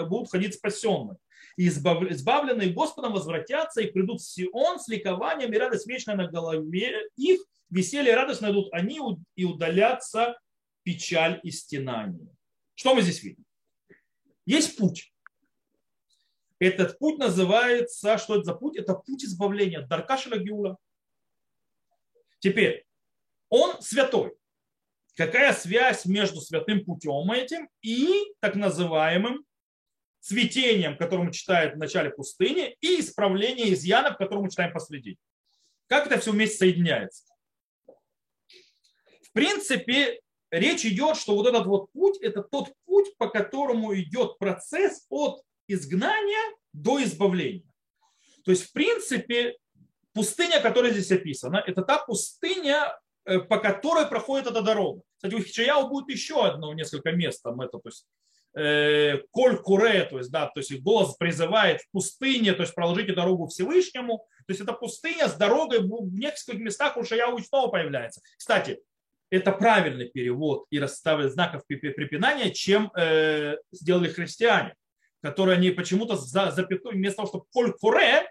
будут 0.09 0.31
ходить 0.31 0.55
спасенные. 0.55 1.17
И 1.57 1.69
избавленные 1.69 2.73
Господом 2.73 3.12
возвратятся 3.12 3.81
и 3.81 3.91
придут 3.91 4.21
в 4.21 4.31
Сион 4.31 4.79
с 4.79 4.88
ликованием 4.88 5.52
и 5.52 5.59
радость 5.59 5.87
вечная 5.87 6.17
на 6.17 6.29
голове 6.29 7.09
их, 7.17 7.41
веселье 7.71 8.12
и 8.12 8.14
радость 8.14 8.43
найдут 8.43 8.69
они 8.73 9.00
и 9.35 9.45
удалятся 9.45 10.38
печаль 10.83 11.41
и 11.43 11.50
стенание. 11.50 12.29
Что 12.75 12.95
мы 12.95 13.02
здесь 13.02 13.23
видим? 13.23 13.45
Есть 14.45 14.76
путь. 14.76 15.12
Этот 16.59 16.99
путь 16.99 17.19
называется, 17.19 18.19
что 18.19 18.37
это 18.37 18.45
за 18.45 18.55
путь? 18.55 18.76
Это 18.76 18.95
путь 18.95 19.25
избавления. 19.25 19.87
Даркашеля 19.87 20.38
Гиула. 20.38 20.76
Теперь, 22.41 22.85
он 23.49 23.81
святой 23.81 24.37
какая 25.14 25.52
связь 25.52 26.07
между 26.07 26.40
святым 26.40 26.85
путем 26.85 27.31
этим 27.31 27.69
и 27.83 28.35
так 28.40 28.54
называемым 28.54 29.45
цветением, 30.21 30.97
которое 30.97 31.25
мы 31.25 31.33
читаем 31.33 31.75
в 31.75 31.78
начале 31.78 32.11
пустыни, 32.11 32.76
и 32.81 33.00
исправление 33.00 33.73
изъянов, 33.75 34.16
которое 34.16 34.42
мы 34.42 34.50
читаем 34.50 34.73
посреди. 34.73 35.19
Как 35.88 36.07
это 36.07 36.21
все 36.21 36.31
вместе 36.31 36.59
соединяется? 36.59 37.25
В 37.87 39.33
принципе, 39.33 40.21
речь 40.50 40.85
идет, 40.85 41.16
что 41.16 41.35
вот 41.35 41.47
этот 41.47 41.66
вот 41.66 41.90
путь– 41.92 42.19
это 42.23 42.42
тот 42.42 42.73
путь, 42.85 43.16
по 43.16 43.28
которому 43.28 43.95
идет 43.97 44.38
процесс 44.38 45.07
от 45.09 45.42
изгнания 45.66 46.57
до 46.73 47.02
избавления. 47.02 47.69
То 48.45 48.50
есть, 48.50 48.64
в 48.64 48.73
принципе, 48.73 49.57
пустыня, 50.12 50.61
которая 50.61 50.92
здесь 50.92 51.11
описана, 51.11 51.62
это 51.66 51.83
та 51.83 51.99
пустыня, 51.99 52.97
по 53.25 53.59
которой 53.59 54.07
проходит 54.07 54.49
эта 54.49 54.62
дорога. 54.62 55.02
Кстати, 55.17 55.35
у 55.35 55.43
Хичаяу 55.43 55.88
будет 55.88 56.09
еще 56.09 56.45
одно 56.45 56.75
несколько 56.75 57.12
мест, 57.12 57.43
там 57.43 57.61
это, 57.61 57.79
то 57.79 57.88
есть 57.88 58.07
э, 58.55 59.19
Коль 59.31 59.57
Куре, 59.57 60.05
то 60.05 60.19
есть, 60.19 60.31
да, 60.31 60.47
то 60.47 60.61
есть 60.61 60.81
голос 60.81 61.14
призывает 61.17 61.81
в 61.83 61.91
пустыне, 61.91 62.52
то 62.52 62.62
есть 62.62 62.75
проложите 62.75 63.14
дорогу 63.14 63.47
Всевышнему. 63.47 64.26
То 64.47 64.50
есть 64.50 64.61
это 64.61 64.73
пустыня 64.73 65.29
с 65.29 65.35
дорогой 65.35 65.81
в 65.81 66.14
нескольких 66.14 66.61
местах 66.61 66.97
у 66.97 67.05
Шаяу 67.05 67.38
снова 67.38 67.71
появляется. 67.71 68.21
Кстати, 68.37 68.81
это 69.31 69.52
правильный 69.52 70.09
перевод 70.09 70.67
и 70.71 70.79
расставление 70.79 71.33
знаков 71.33 71.64
препинания, 71.67 72.50
чем 72.50 72.91
э, 72.95 73.57
сделали 73.71 74.09
христиане, 74.09 74.75
которые 75.23 75.57
они 75.57 75.71
почему-то 75.71 76.17
за, 76.17 76.50
запятую, 76.50 76.97
вместо 76.97 77.19
того, 77.19 77.29
чтобы 77.29 77.45
Коль 77.52 77.73
Куре, 77.73 78.31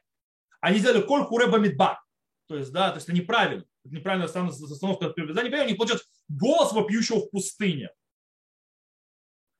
они 0.59 0.77
сделали 0.77 1.01
Коль 1.01 1.25
Куре 1.25 1.47
Бамидба. 1.47 2.03
То 2.47 2.57
есть, 2.57 2.71
да, 2.71 2.89
то 2.89 2.97
есть 2.97 3.07
это 3.07 3.17
неправильно 3.17 3.63
неправильно 3.83 4.25
остановка 4.25 5.07
от 5.07 5.15
привязания, 5.15 5.61
они 5.61 5.73
получат 5.73 6.01
голос 6.29 6.71
вопиющего 6.73 7.19
в 7.19 7.29
пустыне. 7.29 7.89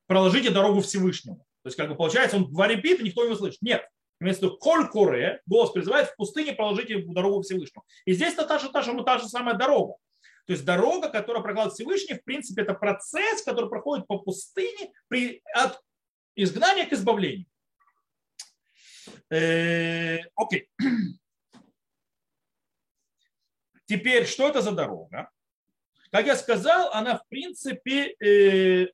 Проложите 0.07 0.49
дорогу 0.49 0.81
Всевышнему. 0.81 1.45
То 1.63 1.67
есть, 1.67 1.77
как 1.77 1.89
бы 1.89 1.95
получается, 1.95 2.37
он 2.37 2.51
говорит, 2.51 2.83
и 2.83 3.03
никто 3.03 3.25
не 3.25 3.31
услышит. 3.31 3.61
Нет. 3.61 3.87
Вместо 4.19 4.49
коль 4.49 4.87
куре 4.87 5.41
голос 5.45 5.71
призывает 5.71 6.09
в 6.09 6.15
пустыне 6.15 6.53
проложите 6.53 7.01
дорогу 7.01 7.41
Всевышнему. 7.41 7.85
И 8.05 8.13
здесь 8.13 8.33
это 8.33 8.45
та 8.45 8.59
же, 8.59 8.69
та 8.71 8.81
же, 8.81 9.03
та 9.03 9.17
же 9.17 9.27
самая 9.27 9.55
дорога. 9.55 9.95
То 10.45 10.53
есть 10.53 10.65
дорога, 10.65 11.09
которая 11.09 11.41
прокладывает 11.41 11.73
Всевышний, 11.73 12.15
в 12.15 12.23
принципе, 12.23 12.63
это 12.63 12.73
процесс, 12.73 13.41
который 13.41 13.69
проходит 13.69 14.07
по 14.07 14.19
пустыне 14.19 14.91
при, 15.07 15.41
от 15.53 15.79
изгнания 16.35 16.85
к 16.85 16.93
избавлению. 16.93 17.45
Э, 19.29 20.19
окей. 20.35 20.69
Теперь, 23.91 24.25
что 24.25 24.47
это 24.47 24.61
за 24.61 24.71
дорога? 24.71 25.29
Как 26.11 26.25
я 26.25 26.37
сказал, 26.37 26.93
она 26.93 27.17
в 27.17 27.27
принципе, 27.27 28.15
э, 28.25 28.87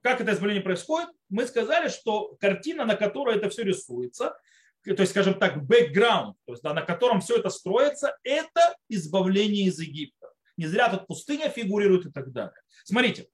как 0.00 0.20
это 0.20 0.32
избавление 0.32 0.62
происходит, 0.62 1.08
мы 1.28 1.44
сказали, 1.44 1.88
что 1.88 2.36
картина, 2.38 2.84
на 2.84 2.94
которой 2.94 3.36
это 3.36 3.50
все 3.50 3.64
рисуется, 3.64 4.38
то 4.84 5.00
есть, 5.00 5.10
скажем 5.10 5.34
так, 5.40 5.66
бэкграунд, 5.66 6.36
то 6.46 6.52
есть, 6.52 6.62
да, 6.62 6.72
на 6.72 6.82
котором 6.82 7.20
все 7.20 7.38
это 7.38 7.50
строится, 7.50 8.16
это 8.22 8.76
избавление 8.88 9.64
из 9.64 9.80
Египта. 9.80 10.28
Не 10.56 10.66
зря 10.66 10.88
тут 10.88 11.08
пустыня 11.08 11.48
фигурирует 11.48 12.06
и 12.06 12.12
так 12.12 12.30
далее. 12.30 12.54
Смотрите, 12.84 13.26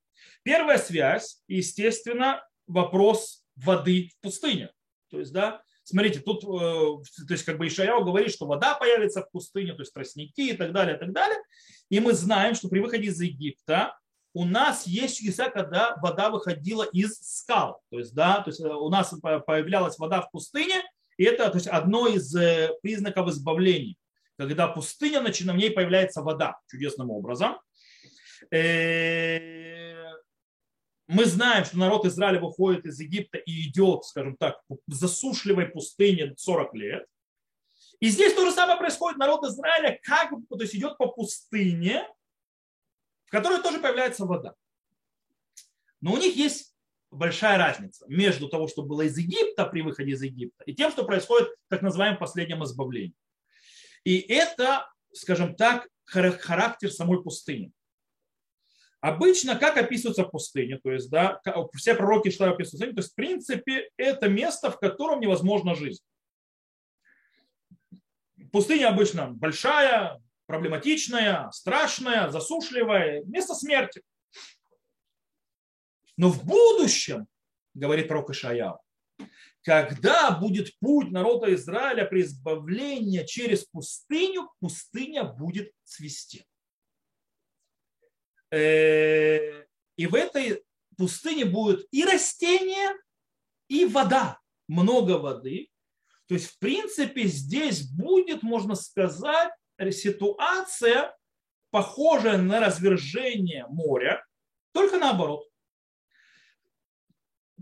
первая 0.43 0.79
связь, 0.79 1.43
естественно, 1.49 2.43
вопрос 2.67 3.45
воды 3.57 4.09
в 4.17 4.23
пустыне. 4.23 4.73
То 5.11 5.19
есть, 5.19 5.35
да, 5.35 5.61
Смотрите, 5.93 6.21
тут, 6.21 6.43
э, 6.43 6.47
то 6.47 7.35
есть 7.35 7.45
как 7.45 7.59
бы 7.59 7.67
Ишаяу 7.67 8.03
говорит, 8.03 8.33
что 8.33 8.47
вода 8.47 8.75
появится 8.75 9.21
в 9.21 9.31
пустыне, 9.31 9.75
то 9.75 9.83
есть 9.83 9.93
тростники 9.93 10.41
и 10.41 10.53
так 10.55 10.73
далее, 10.73 10.97
и 10.97 10.99
так 10.99 11.13
далее. 11.13 11.37
И 11.91 12.01
мы 12.01 12.15
знаем, 12.15 12.55
что 12.55 12.71
при 12.71 12.81
выходе 12.81 13.09
из 13.09 13.21
Египта 13.21 13.99
у 14.33 14.47
нас 14.47 14.87
есть 14.87 15.19
чудеса, 15.19 15.51
когда 15.51 15.95
вода 15.97 16.31
выходила 16.31 16.85
из 16.85 17.19
скал. 17.21 17.83
То 17.91 17.99
есть, 17.99 18.15
да, 18.15 18.41
то 18.41 18.49
есть 18.49 18.63
э, 18.63 18.69
у 18.69 18.89
нас 18.89 19.13
появлялась 19.47 19.99
вода 19.99 20.23
в 20.23 20.31
пустыне, 20.31 20.83
и 21.19 21.25
это 21.25 21.51
то 21.51 21.57
есть, 21.59 21.67
одно 21.67 22.07
из 22.07 22.35
э, 22.35 22.71
признаков 22.81 23.29
избавления. 23.29 23.97
Когда 24.39 24.69
пустыня, 24.69 25.21
начинает, 25.21 25.59
в 25.59 25.61
ней 25.61 25.71
появляется 25.73 26.23
вода 26.23 26.57
чудесным 26.71 27.11
образом 27.11 27.59
мы 31.13 31.27
знаем, 31.27 31.65
что 31.65 31.79
народ 31.79 32.07
Израиля 32.07 32.41
выходит 32.41 32.87
из 32.87 32.99
Египта 32.99 33.39
и 33.39 33.69
идет, 33.69 34.05
скажем 34.05 34.37
так, 34.37 34.63
в 34.69 34.79
засушливой 34.93 35.67
пустыне 35.67 36.35
40 36.37 36.75
лет. 36.75 37.07
И 38.01 38.09
здесь 38.09 38.35
то 38.35 38.45
же 38.45 38.53
самое 38.53 38.79
происходит. 38.79 39.19
Народ 39.19 39.45
Израиля 39.45 39.99
как 40.03 40.33
бы, 40.33 40.57
то 40.57 40.63
есть 40.63 40.75
идет 40.75 40.97
по 40.97 41.09
пустыне, 41.09 42.09
в 43.27 43.31
которой 43.31 43.63
тоже 43.63 43.79
появляется 43.79 44.25
вода. 44.25 44.55
Но 46.01 46.15
у 46.15 46.17
них 46.17 46.35
есть 46.35 46.75
большая 47.11 47.59
разница 47.59 48.07
между 48.09 48.49
того, 48.49 48.67
что 48.67 48.83
было 48.83 49.03
из 49.03 49.17
Египта 49.17 49.67
при 49.67 49.83
выходе 49.83 50.13
из 50.13 50.23
Египта, 50.23 50.65
и 50.65 50.75
тем, 50.75 50.91
что 50.91 51.05
происходит 51.05 51.49
так 51.69 51.83
называемом 51.83 52.19
последнем 52.19 52.65
избавлении. 52.65 53.15
И 54.05 54.19
это, 54.19 54.91
скажем 55.13 55.55
так, 55.55 55.89
характер 56.05 56.91
самой 56.91 57.23
пустыни. 57.23 57.71
Обычно, 59.03 59.57
как 59.57 59.79
описывается 59.79 60.23
пустыня, 60.23 60.79
то 60.81 60.93
есть, 60.93 61.11
да, 61.11 61.41
все 61.75 61.97
пророки 61.97 62.31
что 62.31 62.49
описывают 62.49 62.71
пустыню, 62.71 62.95
то 62.95 63.01
есть, 63.01 63.11
в 63.11 63.15
принципе, 63.17 63.91
это 63.97 64.29
место, 64.29 64.71
в 64.71 64.79
котором 64.79 65.19
невозможна 65.19 65.75
жизнь. 65.75 66.05
Пустыня 68.53 68.91
обычно 68.91 69.33
большая, 69.33 70.23
проблематичная, 70.47 71.51
страшная, 71.51 72.31
засушливая, 72.31 73.25
место 73.25 73.55
смерти. 73.55 74.03
Но 76.17 76.29
в 76.29 76.45
будущем, 76.45 77.27
говорит 77.75 78.07
пророк 78.07 78.31
Ишаяу, 78.31 78.79
когда 79.63 80.31
будет 80.31 80.79
путь 80.79 81.11
народа 81.11 81.53
Израиля 81.55 82.05
при 82.05 82.23
избавлении 82.23 83.25
через 83.27 83.65
пустыню, 83.65 84.49
пустыня 84.61 85.25
будет 85.25 85.73
цвести. 85.83 86.45
Э, 88.53 89.65
и 89.97 90.07
в 90.07 90.15
этой 90.15 90.63
пустыне 90.99 91.47
будет 91.47 91.87
и 91.91 92.05
растения, 92.05 92.95
и 93.69 93.87
вода, 93.87 94.39
много 94.69 95.13
воды. 95.13 95.71
То 96.27 96.35
есть, 96.35 96.51
в 96.51 96.59
принципе, 96.59 97.25
здесь 97.25 97.83
будет, 97.91 98.43
можно 98.43 98.75
сказать, 98.75 99.51
ситуация, 99.91 101.17
похожая 101.71 102.37
на 102.37 102.61
развержение 102.61 103.67
моря, 103.69 104.25
только 104.73 104.99
наоборот. 104.99 105.49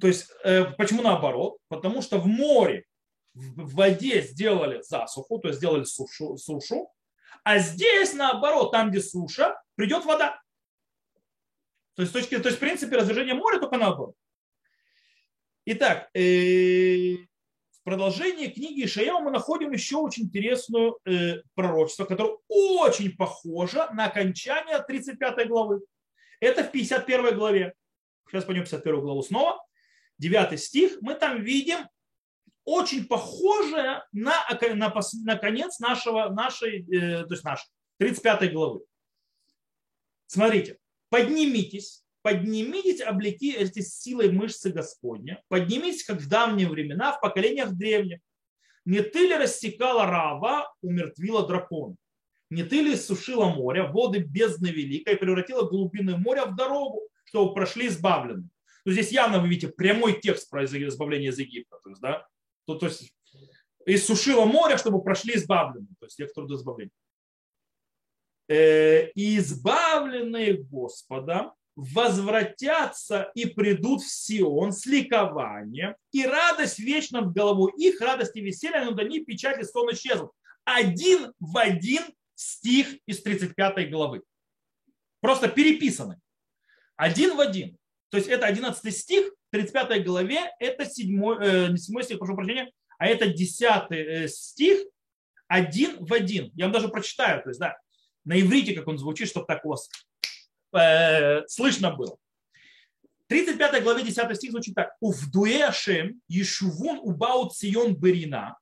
То 0.01 0.09
есть, 0.09 0.29
э, 0.43 0.65
почему 0.73 1.03
наоборот? 1.03 1.59
Потому 1.69 2.03
что 2.03 2.19
в 2.19 2.27
море, 2.27 2.85
в 3.33 3.75
воде 3.75 4.23
сделали 4.23 4.83
засуху, 4.83 5.39
то 5.39 5.49
есть 5.49 5.59
сделали 5.59 5.85
сушу, 5.85 6.37
сушу, 6.37 6.91
а 7.45 7.59
здесь 7.59 8.13
наоборот, 8.13 8.73
там, 8.73 8.91
где 8.91 9.01
суша, 9.01 9.61
придет 9.77 10.05
вода. 10.05 10.41
То 11.95 12.03
есть, 12.03 12.13
точки, 12.13 12.39
то 12.39 12.49
есть 12.49 12.57
в 12.57 12.61
принципе, 12.61 12.97
развержение 12.97 13.35
моря 13.35 13.59
только 13.59 13.77
наоборот. 13.77 14.15
Итак, 15.67 16.09
э, 16.15 17.15
в 17.81 17.83
продолжении 17.85 18.49
книги 18.49 18.85
Ишаяу 18.85 19.21
мы 19.21 19.31
находим 19.31 19.73
еще 19.73 19.97
очень 19.97 20.25
интересную 20.25 20.99
э, 21.05 21.43
пророчество, 21.55 22.05
которое 22.05 22.39
очень 22.49 23.17
похоже 23.17 23.87
на 23.93 24.07
окончание 24.07 24.83
35 24.83 25.49
главы. 25.49 25.81
Это 26.41 26.65
в 26.65 26.73
51 26.73 27.37
главе. 27.37 27.75
Сейчас 28.29 28.45
пойдем 28.45 28.65
в 28.65 28.71
51 28.71 29.01
главу 29.01 29.23
снова. 29.23 29.65
9 30.19 30.61
стих. 30.61 30.99
Мы 31.01 31.15
там 31.15 31.43
видим 31.43 31.89
очень 32.65 33.07
похожее 33.07 34.05
на, 34.13 34.35
на, 34.75 34.95
на 35.25 35.37
конец 35.37 35.79
нашего, 35.79 36.29
нашей, 36.29 36.83
э, 36.83 37.25
то 37.25 37.35
есть 37.35 37.45
нашей 37.45 37.69
35 37.99 38.53
главы. 38.53 38.81
Смотрите. 40.27 40.80
Поднимитесь, 41.11 42.05
поднимитесь, 42.23 43.01
эти 43.01 43.81
силой 43.81 44.31
мышцы 44.31 44.71
Господня, 44.71 45.43
поднимитесь, 45.49 46.05
как 46.05 46.21
в 46.21 46.29
давние 46.29 46.69
времена, 46.69 47.13
в 47.13 47.21
поколениях 47.21 47.73
древних. 47.73 48.21
Не 48.85 49.03
ты 49.03 49.27
ли 49.27 49.35
рассекала 49.35 50.07
рава, 50.07 50.73
умертвила 50.81 51.47
дракона? 51.47 51.97
Не 52.49 52.63
ты 52.63 52.81
ли 52.81 52.97
сушила 52.97 53.47
море, 53.47 53.83
воды 53.83 54.21
бездны 54.21 54.69
великой, 54.69 55.17
превратила 55.17 55.69
глубины 55.69 56.17
моря 56.17 56.47
в 56.47 56.57
дорогу, 56.57 57.03
чтобы 57.25 57.55
прошли 57.55 57.89
избавлены? 57.89 58.49
Ну, 58.85 58.93
здесь 58.93 59.13
явно 59.13 59.41
вы 59.41 59.49
видите 59.49 59.69
прямой 59.69 60.21
текст 60.21 60.49
про 60.49 60.65
избавление 60.65 61.31
из 61.31 61.39
Египта. 61.39 61.79
То 61.85 61.91
есть, 61.91 62.01
да? 62.01 62.27
то, 62.65 62.75
то 62.77 62.87
есть 62.87 63.13
и 63.87 63.97
сушила 63.97 64.45
море, 64.45 64.77
чтобы 64.77 65.03
прошли 65.03 65.35
избавлены. 65.35 65.87
То 65.99 66.07
есть 66.07 66.17
тех, 66.17 66.31
кто 66.31 66.47
избавления. 66.47 66.93
Э, 68.53 69.13
избавленные 69.15 70.55
Господом 70.55 71.53
возвратятся 71.77 73.31
и 73.37 73.47
придут 73.47 74.03
в 74.03 74.11
Сион 74.11 74.73
с 74.73 74.87
ликованием, 74.87 75.95
и 76.11 76.27
радость 76.27 76.81
вечна 76.81 77.21
в 77.21 77.33
голову 77.33 77.69
их, 77.69 78.01
радость 78.01 78.35
и 78.35 78.41
веселье, 78.41 78.85
но 78.85 78.97
они 79.01 79.21
печати 79.21 79.63
сон 79.63 79.93
исчезнут. 79.93 80.33
Один 80.65 81.33
в 81.39 81.57
один 81.57 82.03
стих 82.35 82.89
из 83.07 83.23
35 83.23 83.89
главы. 83.89 84.23
Просто 85.21 85.47
переписаны. 85.47 86.19
Один 86.97 87.37
в 87.37 87.41
один. 87.41 87.79
То 88.09 88.17
есть 88.17 88.29
это 88.29 88.47
11 88.47 88.93
стих 88.93 89.29
в 89.29 89.51
35 89.53 90.05
главе, 90.05 90.51
это 90.59 90.87
7, 90.87 91.25
э, 91.41 91.69
не 91.69 91.79
7 91.79 92.03
стих, 92.03 92.19
прошу 92.19 92.35
прощения, 92.35 92.73
а 92.99 93.07
это 93.07 93.29
10 93.29 93.93
э, 93.93 94.27
стих 94.27 94.81
один 95.47 96.05
в 96.05 96.13
один. 96.13 96.51
Я 96.57 96.65
вам 96.65 96.73
даже 96.73 96.89
прочитаю. 96.89 97.45
То 97.45 97.51
есть, 97.51 97.61
да, 97.61 97.77
на 98.31 98.41
иврите, 98.41 98.75
как 98.75 98.87
он 98.87 98.97
звучит, 98.97 99.29
чтобы 99.29 99.47
так 99.47 99.65
у 99.65 99.71
вас 99.71 99.91
э, 100.73 101.45
слышно 101.49 101.91
было. 101.91 102.17
35 103.27 103.83
главе 103.83 104.05
10 104.05 104.37
стих 104.37 104.53
звучит 104.53 104.77
так. 104.77 104.95
Увдуэ 105.01 105.65
Ашем 105.65 106.23
Ешувун 106.29 107.01
убаут 107.03 107.55
Цион 107.55 107.97
Берина 107.97 108.57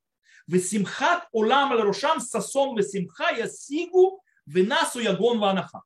Весимхат 0.46 1.28
улам 1.33 1.72
аль 1.72 1.83
рушам 1.83 2.18
сасон 2.18 2.78
весимха 2.78 3.31
ясигу 3.37 4.22
винасу 4.46 5.00
ягон 5.00 5.38
ванаха. 5.38 5.83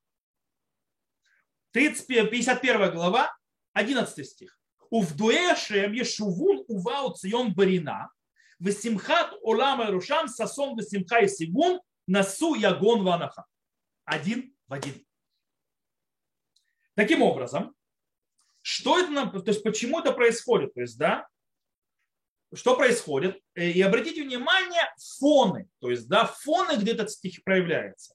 51 1.73 2.92
глава, 2.92 3.37
11 3.73 4.25
стих. 4.25 4.61
Увдуэ 4.90 5.51
Ашем 5.51 5.92
Ешувун 5.92 6.62
убаут 6.68 7.18
Цион 7.18 7.53
Берина 7.53 8.11
Весимхат 8.61 9.35
улам 9.42 9.81
аль 9.81 9.90
рушам 9.90 10.29
сасон 10.29 10.79
весимха 10.79 11.18
ясигун 11.18 11.81
насу 12.07 12.55
ягон 12.55 13.03
ванаха 13.03 13.45
один 14.05 14.55
в 14.67 14.73
один. 14.73 14.95
Таким 16.95 17.23
образом, 17.23 17.75
что 18.61 18.99
это 18.99 19.11
нам, 19.11 19.31
то 19.31 19.51
есть 19.51 19.62
почему 19.62 20.01
это 20.01 20.12
происходит? 20.12 20.75
То 20.75 20.83
есть, 20.83 20.99
да, 20.99 21.27
что 22.55 22.77
происходит? 22.77 23.41
Э, 23.55 23.71
и 23.71 23.81
обратите 23.81 24.23
внимание, 24.23 24.83
фоны, 25.19 25.69
то 25.81 25.91
есть, 25.91 26.09
да, 26.09 26.27
фоны, 26.27 26.77
где 26.77 26.93
этот 26.93 27.11
стих 27.11 27.43
проявляется. 27.45 28.15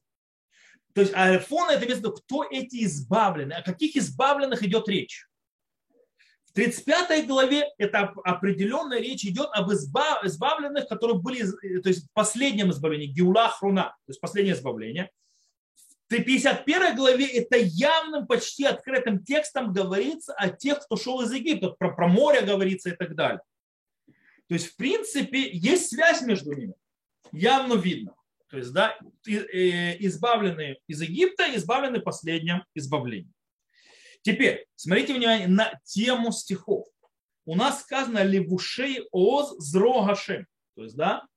То 0.94 1.02
есть, 1.02 1.14
а 1.16 1.40
фоны 1.40 1.72
это 1.72 1.86
место, 1.86 2.12
кто 2.12 2.44
эти 2.44 2.84
избавлены, 2.86 3.54
о 3.54 3.64
каких 3.64 3.96
избавленных 3.96 4.64
идет 4.64 4.88
речь. 4.88 5.28
В 6.46 6.54
35 6.54 7.28
главе 7.28 7.70
это 7.78 8.14
определенная 8.24 9.00
речь 9.00 9.26
идет 9.26 9.50
об 9.52 9.72
избавленных, 9.72 10.88
которые 10.88 11.20
были, 11.20 11.44
э, 11.44 11.82
то 11.82 11.90
есть, 11.90 12.08
последнем 12.14 12.72
избавлении, 12.72 13.08
Геула 13.08 13.50
Хруна, 13.50 13.96
то 14.06 14.12
есть, 14.12 14.22
последнее 14.22 14.56
избавление– 14.56 15.10
в 16.08 16.10
51 16.10 16.96
главе 16.96 17.28
это 17.28 17.58
явным, 17.58 18.28
почти 18.28 18.64
открытым 18.66 19.24
текстом 19.24 19.74
говорится 19.74 20.34
о 20.34 20.50
тех, 20.50 20.80
кто 20.80 20.96
шел 20.96 21.22
из 21.22 21.34
Египта. 21.34 21.72
Про, 21.72 21.94
про 21.94 22.08
море 22.08 22.42
говорится 22.42 22.90
и 22.90 22.96
так 22.96 23.16
далее. 23.16 23.42
То 24.48 24.54
есть, 24.54 24.68
в 24.68 24.76
принципе, 24.78 25.50
есть 25.52 25.90
связь 25.90 26.22
между 26.22 26.54
ними. 26.54 26.74
Явно 27.34 27.74
видно. 27.74 28.16
То 28.50 28.58
есть, 28.58 28.72
да, 28.72 28.98
избавленные 29.26 30.80
из 30.88 31.02
Египта, 31.02 31.54
избавлены 31.56 32.00
последним 32.00 32.64
избавлением. 32.74 33.34
Теперь, 34.22 34.66
смотрите 34.76 35.14
внимание 35.14 35.48
на 35.48 35.78
тему 35.84 36.32
стихов. 36.32 36.88
У 37.46 37.56
нас 37.56 37.82
сказано 37.82 38.24
«Левушей 38.24 39.06
оз 39.12 39.58
зрогашем». 39.58 40.48
То 40.76 40.84
есть, 40.84 40.96
да, 40.96 41.28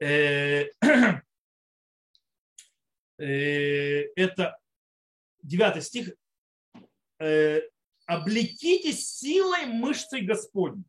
э, 0.00 0.66
Э, 0.80 1.20
это 3.24 4.58
9 5.42 5.84
стих, 5.84 6.12
э, 7.18 7.62
облекитесь 8.06 9.08
силой 9.08 9.66
мышцы 9.66 10.20
Господней. 10.20 10.84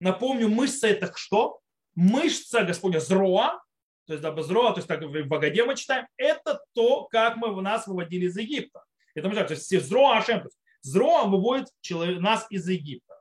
Напомню, 0.00 0.48
мышца 0.48 0.88
это 0.88 1.12
что? 1.14 1.60
Мышца 1.94 2.64
Господня 2.64 2.98
зроа, 2.98 3.62
то 4.06 4.14
есть 4.14 4.22
да, 4.22 4.42
зроа, 4.42 4.72
то 4.72 4.78
есть 4.78 4.88
так 4.88 5.02
в 5.02 5.22
Богоде 5.24 5.64
мы 5.64 5.76
читаем, 5.76 6.06
это 6.16 6.60
то, 6.72 7.04
как 7.04 7.36
мы 7.36 7.54
в 7.54 7.62
нас 7.62 7.86
выводили 7.86 8.26
из 8.26 8.36
Египта. 8.36 8.84
Это 9.14 9.28
мы 9.28 9.34
то 9.34 9.52
есть 9.52 9.86
зроа 9.86 10.18
Ашем, 10.18 10.48
зроа 10.80 11.26
выводит 11.26 11.68
нас 11.90 12.46
из 12.50 12.68
Египта. 12.68 13.20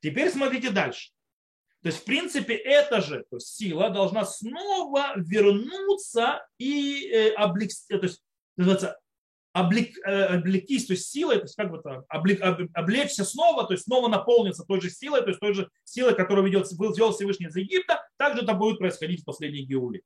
Теперь 0.00 0.30
смотрите 0.30 0.70
дальше. 0.70 1.13
То 1.84 1.88
есть, 1.88 2.00
в 2.00 2.04
принципе, 2.04 2.54
эта 2.54 3.02
же 3.02 3.26
то 3.28 3.36
есть, 3.36 3.56
сила 3.56 3.90
должна 3.90 4.24
снова 4.24 5.12
вернуться 5.16 6.42
и 6.56 7.10
э, 7.12 7.34
облегчить, 7.34 7.86
то 7.88 7.98
есть, 7.98 8.22
называется, 8.56 8.98
облек, 9.52 9.94
э, 9.98 10.24
облекись, 10.38 10.86
то 10.86 10.94
есть 10.94 11.10
силой, 11.10 11.36
то 11.36 11.42
есть 11.42 11.56
как 11.56 11.70
бы 11.70 11.80
это, 11.80 12.02
облек, 12.08 12.40
облечься 12.72 13.26
снова, 13.26 13.66
то 13.66 13.74
есть 13.74 13.84
снова 13.84 14.08
наполниться 14.08 14.64
той 14.64 14.80
же 14.80 14.88
силой, 14.88 15.20
то 15.20 15.28
есть 15.28 15.40
той 15.40 15.52
же 15.52 15.68
силой, 15.84 16.14
которую 16.14 16.46
ведет, 16.46 16.66
вел 16.72 17.12
Всевышний 17.12 17.48
из 17.48 17.56
Египта, 17.56 18.02
также 18.16 18.44
это 18.44 18.54
будет 18.54 18.78
происходить 18.78 19.20
в 19.20 19.26
последней 19.26 19.66
Геуле. 19.66 20.00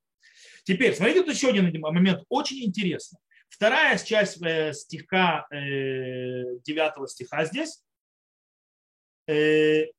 Теперь, 0.64 0.96
смотрите, 0.96 1.22
тут 1.22 1.32
еще 1.32 1.50
один 1.50 1.80
момент, 1.80 2.24
очень 2.28 2.60
интересный. 2.64 3.20
Вторая 3.48 3.96
часть 3.98 4.42
э, 4.42 4.72
стиха, 4.72 5.46
9 5.52 7.08
стиха 7.08 7.44
здесь, 7.44 7.84
Э, 7.87 7.87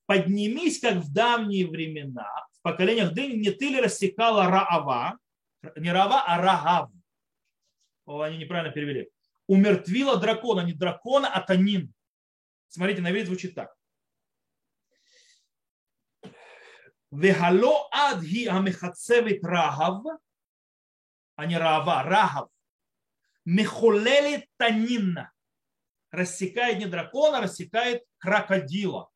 поднимись, 0.08 0.80
как 0.80 0.96
в 0.96 1.14
давние 1.14 1.68
времена, 1.68 2.48
в 2.52 2.62
поколениях 2.64 3.14
дыни 3.14 3.36
не 3.36 3.52
ты 3.52 3.70
ли 3.70 3.80
рассекала 3.80 4.48
Раава, 4.48 5.20
не 5.76 5.92
Раава, 5.92 6.24
а 6.26 6.42
Рагав. 6.42 6.90
О, 8.06 8.22
они 8.22 8.38
неправильно 8.38 8.74
перевели. 8.74 9.12
Умертвила 9.46 10.18
дракона, 10.18 10.62
не 10.62 10.74
дракона, 10.74 11.32
а 11.32 11.42
Танин. 11.42 11.94
Смотрите, 12.70 13.02
на 13.02 13.12
вид 13.12 13.28
звучит 13.28 13.54
так. 13.54 13.76
Вехало 17.12 17.88
адги 17.92 18.46
амехацевит 18.46 19.44
рахав, 19.44 20.04
а 21.36 21.46
не 21.46 21.58
рава, 21.58 22.04
рахав. 22.04 22.50
Мехолели 23.46 24.48
танинна. 24.58 25.32
Рассекает 26.12 26.80
не 26.80 26.88
дракона, 26.88 27.42
рассекает 27.42 28.04
крокодила. 28.18 29.10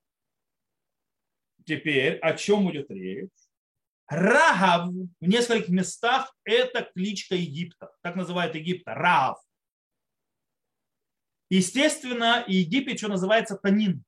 Теперь 1.66 2.18
о 2.20 2.36
чем 2.36 2.66
будет 2.66 2.90
речь? 2.92 3.30
Рахав 4.08 4.90
в 4.90 5.26
нескольких 5.26 5.70
местах 5.70 6.36
это 6.44 6.90
кличка 6.94 7.36
Египта. 7.36 7.92
Так 8.02 8.16
называют 8.16 8.56
Египта. 8.56 8.94
Рахав. 8.94 9.40
Естественно, 11.50 12.44
Египет 12.48 12.98
что 12.98 13.10
называется 13.10 13.56
Танин. 13.56 14.04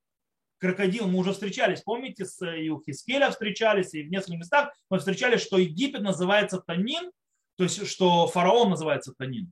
Крокодил. 0.57 1.07
Мы 1.07 1.19
уже 1.19 1.33
встречались, 1.33 1.81
помните, 1.81 2.25
с 2.25 2.43
и 2.43 2.69
у 2.69 2.81
Хискеля 2.81 3.29
встречались, 3.29 3.93
и 3.93 4.03
в 4.03 4.09
нескольких 4.09 4.39
местах 4.39 4.73
мы 4.89 4.99
встречались, 4.99 5.41
что 5.41 5.57
Египет 5.57 6.01
называется 6.01 6.59
Танин, 6.59 7.11
то 7.57 7.65
есть 7.65 7.85
что 7.87 8.27
фараон 8.27 8.71
называется 8.71 9.13
Танин. 9.13 9.51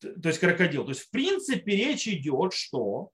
То 0.00 0.28
есть 0.28 0.38
крокодил. 0.38 0.84
То 0.84 0.90
есть 0.90 1.02
в 1.02 1.10
принципе 1.10 1.76
речь 1.76 2.08
идет, 2.08 2.54
что 2.54 3.10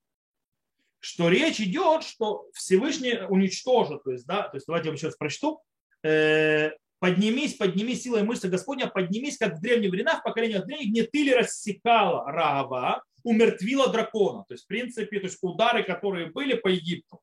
что 1.01 1.29
речь 1.29 1.61
идет, 1.61 2.03
что 2.03 2.49
Всевышний 2.53 3.19
уничтожит, 3.29 4.03
то 4.05 4.11
есть, 4.11 4.27
да, 4.27 4.49
то 4.49 4.57
есть 4.57 4.67
давайте 4.67 4.89
я 4.89 4.95
еще 4.95 5.07
раз 5.07 5.17
прочту, 5.17 5.63
э, 6.03 6.71
поднимись, 6.99 7.55
поднимись 7.55 8.03
силой 8.03 8.25
мышцы 8.25 8.49
Господня, 8.49 8.89
поднимись, 8.89 9.39
как 9.39 9.57
в 9.57 9.61
древние 9.61 9.91
времена, 9.91 10.19
в 10.19 10.23
поколениях 10.23 10.67
древних, 10.67 10.93
не 10.93 11.03
ты 11.03 11.25
ли 11.25 11.35
рассекала 11.35 12.31
Рава, 12.31 13.03
умертвила 13.23 13.89
дракона. 13.89 14.45
То 14.49 14.55
есть, 14.55 14.65
в 14.65 14.69
принципе, 14.69 15.21
то 15.21 15.27
есть 15.27 15.39
удары, 15.43 15.85
которые 15.85 16.31
были 16.31 16.55
по 16.55 16.69
Египту. 16.69 17.21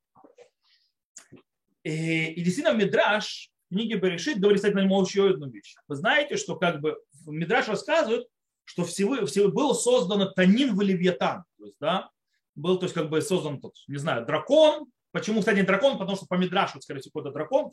И, 1.83 1.89
э, 1.89 2.31
и 2.31 2.41
действительно, 2.41 2.75
Мидраш 2.75 3.49
в 3.69 3.73
книге 3.73 3.95
Берешит 3.95 4.39
говорит, 4.39 4.59
кстати, 4.59 4.75
на 4.75 4.83
нему 4.83 5.01
еще 5.01 5.29
одну 5.29 5.49
вещь. 5.49 5.75
Вы 5.87 5.95
знаете, 5.95 6.37
что 6.37 6.55
как 6.55 6.79
бы 6.79 6.97
Мидраш 7.25 7.67
рассказывает, 7.67 8.27
что 8.63 8.83
всего, 8.83 9.25
всего 9.25 9.49
был 9.49 9.75
создан 9.75 10.33
Танин 10.33 10.75
в 10.75 10.81
Левиатан. 10.81 11.43
То 11.57 11.65
есть, 11.65 11.77
да, 11.79 12.09
был, 12.55 12.77
то 12.77 12.85
есть, 12.85 12.95
как 12.95 13.09
бы 13.09 13.21
создан, 13.21 13.59
тот, 13.59 13.75
не 13.87 13.97
знаю, 13.97 14.25
дракон. 14.25 14.85
Почему, 15.11 15.39
кстати, 15.39 15.61
дракон? 15.61 15.97
Потому 15.97 16.17
что 16.17 16.25
по 16.25 16.35
Мидрашу, 16.35 16.81
скорее 16.81 16.99
всего, 16.99 17.11
какой-то 17.13 17.33
дракон, 17.33 17.71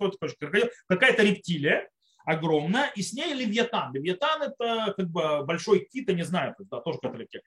какая-то 0.88 1.22
рептилия 1.22 1.88
огромная, 2.24 2.90
и 2.94 3.02
с 3.02 3.12
ней 3.12 3.34
Левиатан. 3.34 3.92
Левиатан 3.92 4.42
это 4.42 4.94
как 4.96 5.08
бы 5.08 5.42
большой 5.44 5.86
кит, 5.90 6.08
я 6.08 6.14
не 6.14 6.24
знаю, 6.24 6.54
да, 6.70 6.80
тоже 6.80 6.98
какая-то. 7.00 7.40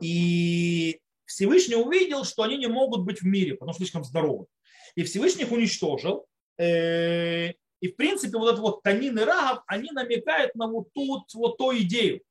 И 0.00 1.00
Всевышний 1.24 1.76
увидел, 1.76 2.24
что 2.24 2.42
они 2.42 2.56
не 2.56 2.66
могут 2.66 3.02
быть 3.02 3.20
в 3.20 3.26
мире, 3.26 3.54
потому 3.54 3.72
что 3.72 3.80
слишком 3.80 4.04
здоровы. 4.04 4.46
И 4.94 5.02
Всевышний 5.02 5.42
их 5.42 5.52
уничтожил. 5.52 6.26
Э, 6.58 7.50
и 7.80 7.88
в 7.88 7.96
принципе 7.96 8.38
вот 8.38 8.48
этот 8.48 8.60
вот 8.60 8.82
Танин 8.82 9.18
и 9.18 9.22
Рагов, 9.22 9.62
они 9.66 9.90
намекают 9.90 10.54
на 10.54 10.66
вот 10.66 10.88
тут 10.94 11.32
вот 11.34 11.58
ту 11.58 11.76
идею. 11.76 12.22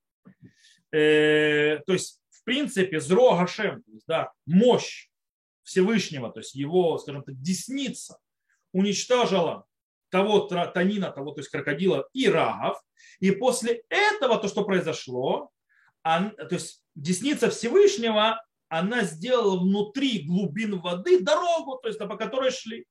Э, 0.91 1.79
то 1.85 1.93
есть 1.93 2.19
принципе 2.45 2.99
Зро 2.99 3.35
Гашем, 3.35 3.83
да, 4.07 4.31
мощь 4.45 5.09
Всевышнего, 5.63 6.31
то 6.31 6.39
есть 6.39 6.55
его, 6.55 6.97
скажем 6.97 7.23
так, 7.23 7.41
десница 7.41 8.17
уничтожила 8.71 9.65
того 10.09 10.41
танина, 10.41 11.11
того, 11.11 11.31
то 11.31 11.41
есть 11.41 11.49
крокодила 11.49 12.07
и 12.13 12.29
рагов. 12.29 12.81
И 13.19 13.31
после 13.31 13.83
этого 13.89 14.37
то, 14.37 14.47
что 14.47 14.63
произошло, 14.63 15.49
он, 16.03 16.31
то 16.31 16.55
есть 16.55 16.83
десница 16.93 17.49
Всевышнего, 17.49 18.41
она 18.69 19.03
сделала 19.03 19.59
внутри 19.59 20.25
глубин 20.25 20.79
воды 20.79 21.19
дорогу, 21.19 21.77
то 21.81 21.87
есть 21.87 21.99
по 21.99 22.15
которой 22.17 22.51
шли. 22.51 22.85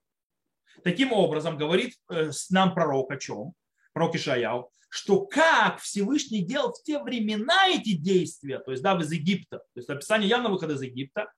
Таким 0.83 1.13
образом, 1.13 1.57
говорит 1.57 1.95
э, 2.11 2.31
нам 2.51 2.75
пророк 2.75 3.11
о 3.13 3.17
чем? 3.17 3.53
Пророк 3.93 4.17
Ишаяу, 4.17 4.71
что 4.95 5.27
как 5.27 5.81
Всевышний 5.81 6.45
делал 6.45 6.73
в 6.73 6.81
те 6.85 7.03
времена 7.03 7.69
эти 7.69 7.95
действия, 7.95 8.61
то 8.61 8.71
есть 8.71 8.81
да, 8.81 8.97
из 8.97 9.11
Египта, 9.11 9.59
то 9.59 9.65
есть 9.75 9.91
описание 9.91 10.29
явно 10.29 10.51
выхода 10.51 10.75
из 10.75 10.83
Египта, 10.83 11.33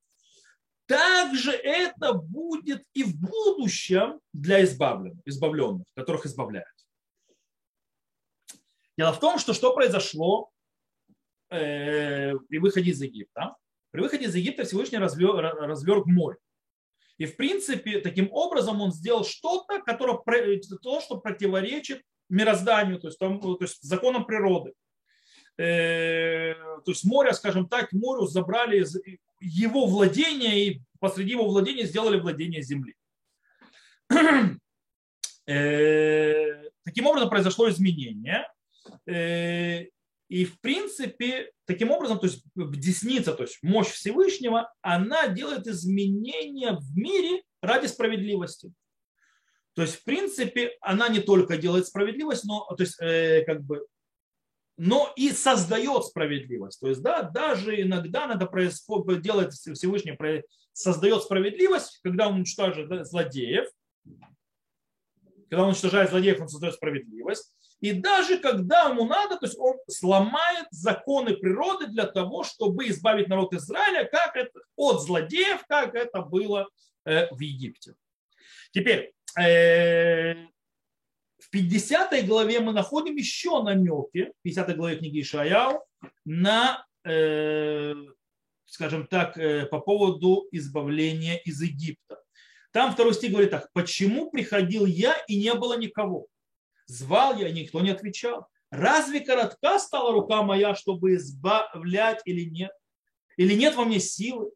также 0.85 1.53
это 1.53 2.13
будет 2.13 2.85
и 2.93 3.03
в 3.03 3.19
будущем 3.19 4.21
для 4.35 4.63
избавленных, 4.63 5.23
избавленных, 5.25 5.87
которых 5.95 6.27
избавляют. 6.27 6.69
Дело 8.99 9.15
в 9.15 9.21
том, 9.21 9.39
что 9.39 9.55
что 9.55 9.73
произошло 9.73 10.51
э, 11.49 12.35
при 12.37 12.59
выходе 12.59 12.91
из 12.91 13.01
Египта. 13.01 13.57
При 13.91 14.03
выходе 14.03 14.27
из 14.27 14.35
Египта 14.35 14.65
Всевышний 14.65 14.99
разверг, 14.99 15.35
разверг 15.39 16.05
море. 16.05 16.37
И 17.17 17.25
в 17.25 17.37
принципе 17.37 18.01
таким 18.01 18.31
образом 18.31 18.83
он 18.83 18.93
сделал 18.93 19.25
что-то, 19.25 19.81
которое, 19.81 20.19
то, 20.83 21.01
что 21.01 21.19
противоречит 21.19 22.03
мирозданию, 22.29 22.99
то 22.99 23.09
есть, 23.09 23.19
там, 23.19 23.41
то 23.41 23.57
есть 23.61 23.83
законам 23.83 24.25
природы. 24.25 24.73
Э, 25.59 26.55
то 26.85 26.91
есть 26.91 27.05
море, 27.05 27.33
скажем 27.33 27.69
так, 27.69 27.93
морю 27.93 28.27
забрали 28.27 28.83
из 28.83 28.97
его 29.41 29.87
владения 29.87 30.67
и 30.67 30.81
посреди 31.01 31.33
его 31.33 31.47
владения 31.47 31.87
сделали 31.87 32.21
владение 32.21 32.63
земли. 32.63 32.95
Э, 35.49 36.71
таким 36.85 37.07
образом 37.07 37.31
произошло 37.31 37.69
изменение. 37.69 38.49
Э, 39.07 39.85
и 40.29 40.45
в 40.45 40.61
принципе, 40.61 41.53
таким 41.67 41.93
образом, 41.93 42.19
то 42.19 42.27
есть 42.27 42.43
десница, 42.57 43.33
то 43.33 43.45
есть 43.45 43.59
мощь 43.63 43.87
Всевышнего, 43.87 44.73
она 44.83 45.29
делает 45.29 45.69
изменения 45.69 46.73
в 46.73 46.97
мире 46.97 47.45
ради 47.63 47.87
справедливости. 47.87 48.73
То 49.77 49.83
есть, 49.83 49.97
в 49.97 50.05
принципе, 50.05 50.75
она 50.81 51.09
не 51.09 51.21
только 51.21 51.59
делает 51.59 51.87
справедливость, 51.87 52.45
но, 52.47 52.65
то 52.65 52.83
есть, 52.83 52.99
э, 52.99 53.45
как 53.45 53.63
бы, 53.63 53.87
но 54.79 55.13
и 55.17 55.31
создает 55.33 56.05
справедливость. 56.05 56.81
То 56.81 56.89
есть, 56.89 57.03
да, 57.03 57.23
даже 57.23 57.83
иногда 57.83 58.27
надо 58.27 58.47
происходит, 58.47 59.21
делать 59.21 59.53
Всевышний 59.53 60.17
создает 60.73 61.23
справедливость, 61.23 62.01
когда 62.03 62.29
он 62.29 62.37
уничтожает 62.37 63.07
злодеев, 63.07 63.67
когда 65.51 65.65
он 65.65 65.69
уничтожает 65.69 66.09
злодеев, 66.09 66.41
он 66.41 66.49
создает 66.49 66.75
справедливость. 66.75 67.53
И 67.81 67.93
даже 67.93 68.39
когда 68.39 68.89
ему 68.89 69.05
надо, 69.05 69.37
то 69.37 69.45
есть 69.45 69.59
он 69.59 69.77
сломает 69.89 70.67
законы 70.71 71.37
природы 71.37 71.89
для 71.89 72.07
того, 72.07 72.45
чтобы 72.45 72.89
избавить 72.89 73.29
народ 73.29 73.53
Израиля 73.53 74.09
как 74.11 74.37
это, 74.37 74.59
от 74.75 75.03
злодеев, 75.03 75.63
как 75.69 75.95
это 75.95 76.23
было 76.23 76.67
э, 77.05 77.29
в 77.31 77.41
Египте. 77.41 77.95
Теперь, 78.73 79.13
в 79.37 80.37
50 81.51 82.27
главе 82.27 82.61
мы 82.61 82.73
находим 82.73 83.17
еще 83.17 83.63
намеки, 83.63 84.33
в 84.39 84.43
50 84.43 84.77
главе 84.77 84.97
книги 84.97 85.21
Ишаяу, 85.21 85.85
на, 86.25 86.85
э, 87.05 87.95
скажем 88.65 89.07
так, 89.07 89.39
по 89.71 89.81
поводу 89.81 90.49
избавления 90.51 91.37
из 91.45 91.61
Египта. 91.61 92.21
Там 92.73 92.93
второй 92.93 93.15
стих 93.15 93.31
говорит 93.31 93.51
так, 93.51 93.71
почему 93.73 94.31
приходил 94.31 94.85
я 94.85 95.15
и 95.29 95.39
не 95.39 95.55
было 95.55 95.79
никого? 95.79 96.27
Звал 96.87 97.39
я, 97.39 97.51
никто 97.51 97.81
не 97.81 97.91
отвечал. 97.91 98.49
Разве 98.71 99.21
коротка 99.21 99.79
стала 99.79 100.13
рука 100.13 100.43
моя, 100.43 100.75
чтобы 100.75 101.15
избавлять 101.15 102.21
или 102.25 102.49
нет? 102.49 102.73
Или 103.37 103.55
нет 103.55 103.77
во 103.77 103.85
мне 103.85 104.01
силы, 104.01 104.49
э, 104.49 104.51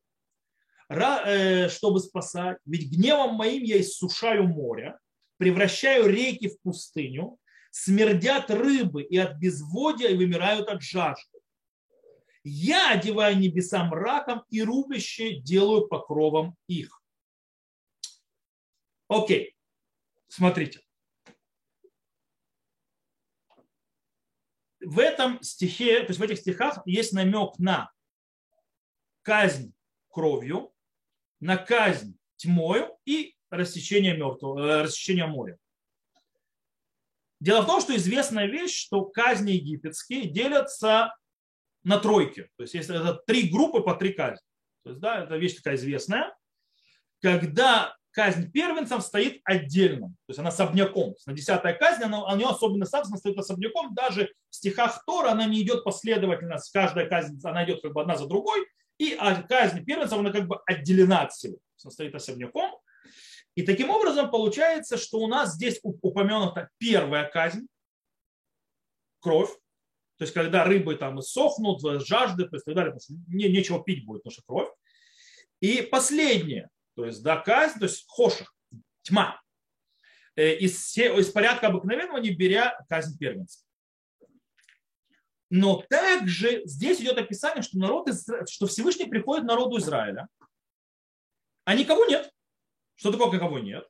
чтобы 0.90 2.00
спасать? 2.00 2.58
Ведь 2.64 2.90
гневом 2.90 3.34
моим 3.34 3.62
я 3.62 3.80
иссушаю 3.80 4.48
море, 4.48 4.98
превращаю 5.36 6.06
реки 6.08 6.48
в 6.48 6.60
пустыню, 6.62 7.38
смердят 7.70 8.50
рыбы 8.50 9.02
и 9.02 9.16
от 9.16 9.36
безводия 9.36 10.08
и 10.08 10.16
вымирают 10.16 10.68
от 10.68 10.82
жажды. 10.82 11.38
Я 12.42 12.92
одеваю 12.92 13.38
небеса 13.38 13.84
мраком 13.84 14.42
и 14.48 14.62
рубище 14.62 15.40
делаю 15.40 15.86
покровом 15.86 16.56
их. 16.66 17.02
Окей, 19.08 19.54
смотрите. 20.28 20.80
в 24.80 24.98
этом 24.98 25.42
стихе, 25.42 26.00
то 26.00 26.08
есть 26.08 26.18
в 26.18 26.22
этих 26.22 26.38
стихах 26.38 26.80
есть 26.86 27.12
намек 27.12 27.58
на 27.58 27.92
казнь 29.22 29.72
кровью, 30.08 30.69
на 31.40 31.56
казнь 31.56 32.16
тьмою 32.36 32.96
и 33.04 33.34
рассечение, 33.50 34.16
мертвого, 34.16 34.60
э, 34.60 34.82
рассечение 34.82 35.26
моря. 35.26 35.58
Дело 37.40 37.62
в 37.62 37.66
том, 37.66 37.80
что 37.80 37.96
известная 37.96 38.46
вещь, 38.46 38.76
что 38.76 39.04
казни 39.04 39.52
египетские 39.52 40.28
делятся 40.28 41.14
на 41.82 41.98
тройки. 41.98 42.48
То 42.56 42.62
есть 42.62 42.74
есть 42.74 42.90
это 42.90 43.14
три 43.26 43.48
группы 43.48 43.80
по 43.80 43.94
три 43.94 44.12
казни. 44.12 44.44
То 44.84 44.90
есть, 44.90 45.00
да, 45.00 45.24
это 45.24 45.36
вещь 45.36 45.56
такая 45.56 45.76
известная. 45.76 46.34
Когда 47.22 47.96
казнь 48.12 48.50
первенцам 48.50 49.00
стоит 49.00 49.40
отдельно, 49.44 50.08
то 50.08 50.30
есть 50.30 50.38
она 50.38 50.48
особняком. 50.50 51.14
На 51.26 51.32
десятая 51.32 51.74
казнь, 51.74 52.02
она, 52.02 52.24
у 52.24 52.36
нее 52.36 52.48
особенно 52.48 52.84
статус, 52.84 53.08
она 53.08 53.18
стоит 53.18 53.38
особняком. 53.38 53.94
Даже 53.94 54.32
в 54.50 54.54
стихах 54.54 55.02
Тора 55.06 55.30
она 55.30 55.46
не 55.46 55.62
идет 55.62 55.84
последовательно, 55.84 56.58
с 56.58 56.70
каждой 56.70 57.08
казнь, 57.08 57.38
она 57.44 57.64
идет 57.64 57.82
как 57.82 57.92
бы 57.92 58.02
одна 58.02 58.16
за 58.16 58.26
другой. 58.26 58.66
И 59.00 59.16
казнь 59.48 59.82
первенцев, 59.86 60.18
она 60.18 60.30
как 60.30 60.46
бы 60.46 60.60
отделена 60.66 61.22
от 61.22 61.32
всего. 61.32 61.56
Она 61.82 61.90
стоит 61.90 62.14
особняком. 62.14 62.78
И 63.54 63.62
таким 63.62 63.88
образом 63.88 64.30
получается, 64.30 64.98
что 64.98 65.20
у 65.20 65.26
нас 65.26 65.54
здесь 65.54 65.80
упомянута 65.82 66.68
первая 66.76 67.26
казнь, 67.26 67.66
кровь, 69.20 69.50
то 70.18 70.24
есть 70.24 70.34
когда 70.34 70.64
рыбы 70.64 70.96
там 70.96 71.22
сохнут, 71.22 71.80
жажды, 72.06 72.44
то 72.46 72.56
есть 72.56 72.66
так 72.66 72.74
далее, 72.74 72.94
не, 73.26 73.48
нечего 73.48 73.82
пить 73.82 74.04
будет, 74.04 74.22
потому 74.22 74.32
что 74.34 74.42
кровь. 74.46 74.68
И 75.60 75.80
последнее, 75.80 76.68
то 76.94 77.06
есть 77.06 77.22
да, 77.22 77.38
казнь, 77.38 77.78
то 77.78 77.86
есть 77.86 78.04
хоших, 78.06 78.54
тьма. 79.00 79.40
Э, 80.36 80.54
из, 80.56 80.94
из 80.98 81.30
порядка 81.30 81.68
обыкновенного, 81.68 82.18
не 82.18 82.32
беря 82.32 82.78
казнь 82.90 83.16
первенца. 83.18 83.60
Но 85.50 85.82
также 85.88 86.62
здесь 86.64 87.00
идет 87.00 87.18
описание, 87.18 87.62
что, 87.62 87.76
народ, 87.78 88.08
что 88.48 88.66
Всевышний 88.66 89.06
приходит 89.06 89.44
народу 89.44 89.78
Израиля, 89.78 90.28
а 91.64 91.74
никого 91.74 92.06
нет. 92.06 92.30
Что 92.94 93.12
такое 93.12 93.32
никого 93.32 93.58
нет? 93.58 93.86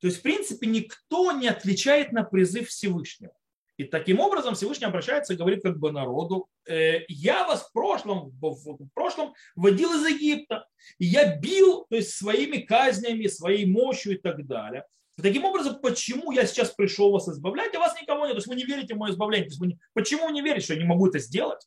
То 0.00 0.06
есть, 0.06 0.18
в 0.18 0.22
принципе, 0.22 0.66
никто 0.66 1.32
не 1.32 1.48
отвечает 1.48 2.12
на 2.12 2.24
призыв 2.24 2.68
Всевышнего. 2.68 3.34
И 3.76 3.84
таким 3.84 4.20
образом 4.20 4.54
Всевышний 4.54 4.86
обращается 4.86 5.32
и 5.32 5.36
говорит 5.36 5.62
как 5.62 5.78
бы 5.78 5.92
народу, 5.92 6.48
«Э, 6.66 7.00
я 7.08 7.46
вас 7.46 7.62
в 7.62 7.72
прошлом, 7.72 8.30
в 8.40 8.88
прошлом 8.94 9.34
водил 9.54 9.92
из 9.94 10.06
Египта, 10.06 10.66
я 10.98 11.36
бил 11.36 11.86
то 11.88 11.96
есть, 11.96 12.14
своими 12.14 12.58
казнями, 12.58 13.26
своей 13.26 13.66
мощью 13.66 14.14
и 14.14 14.18
так 14.18 14.46
далее. 14.46 14.84
Таким 15.20 15.44
образом, 15.44 15.78
почему 15.80 16.32
я 16.32 16.46
сейчас 16.46 16.70
пришел 16.70 17.12
вас 17.12 17.28
избавлять, 17.28 17.74
а 17.74 17.78
вас 17.78 18.00
никого 18.00 18.26
нет? 18.26 18.34
То 18.34 18.38
есть 18.38 18.48
вы 18.48 18.54
не 18.54 18.64
верите 18.64 18.94
в 18.94 18.98
мое 18.98 19.12
избавление. 19.12 19.46
То 19.46 19.50
есть 19.50 19.60
вы 19.60 19.66
не, 19.68 19.78
почему 19.92 20.28
не 20.30 20.40
верите, 20.40 20.64
что 20.64 20.74
я 20.74 20.80
не 20.80 20.86
могу 20.86 21.06
это 21.06 21.18
сделать? 21.18 21.66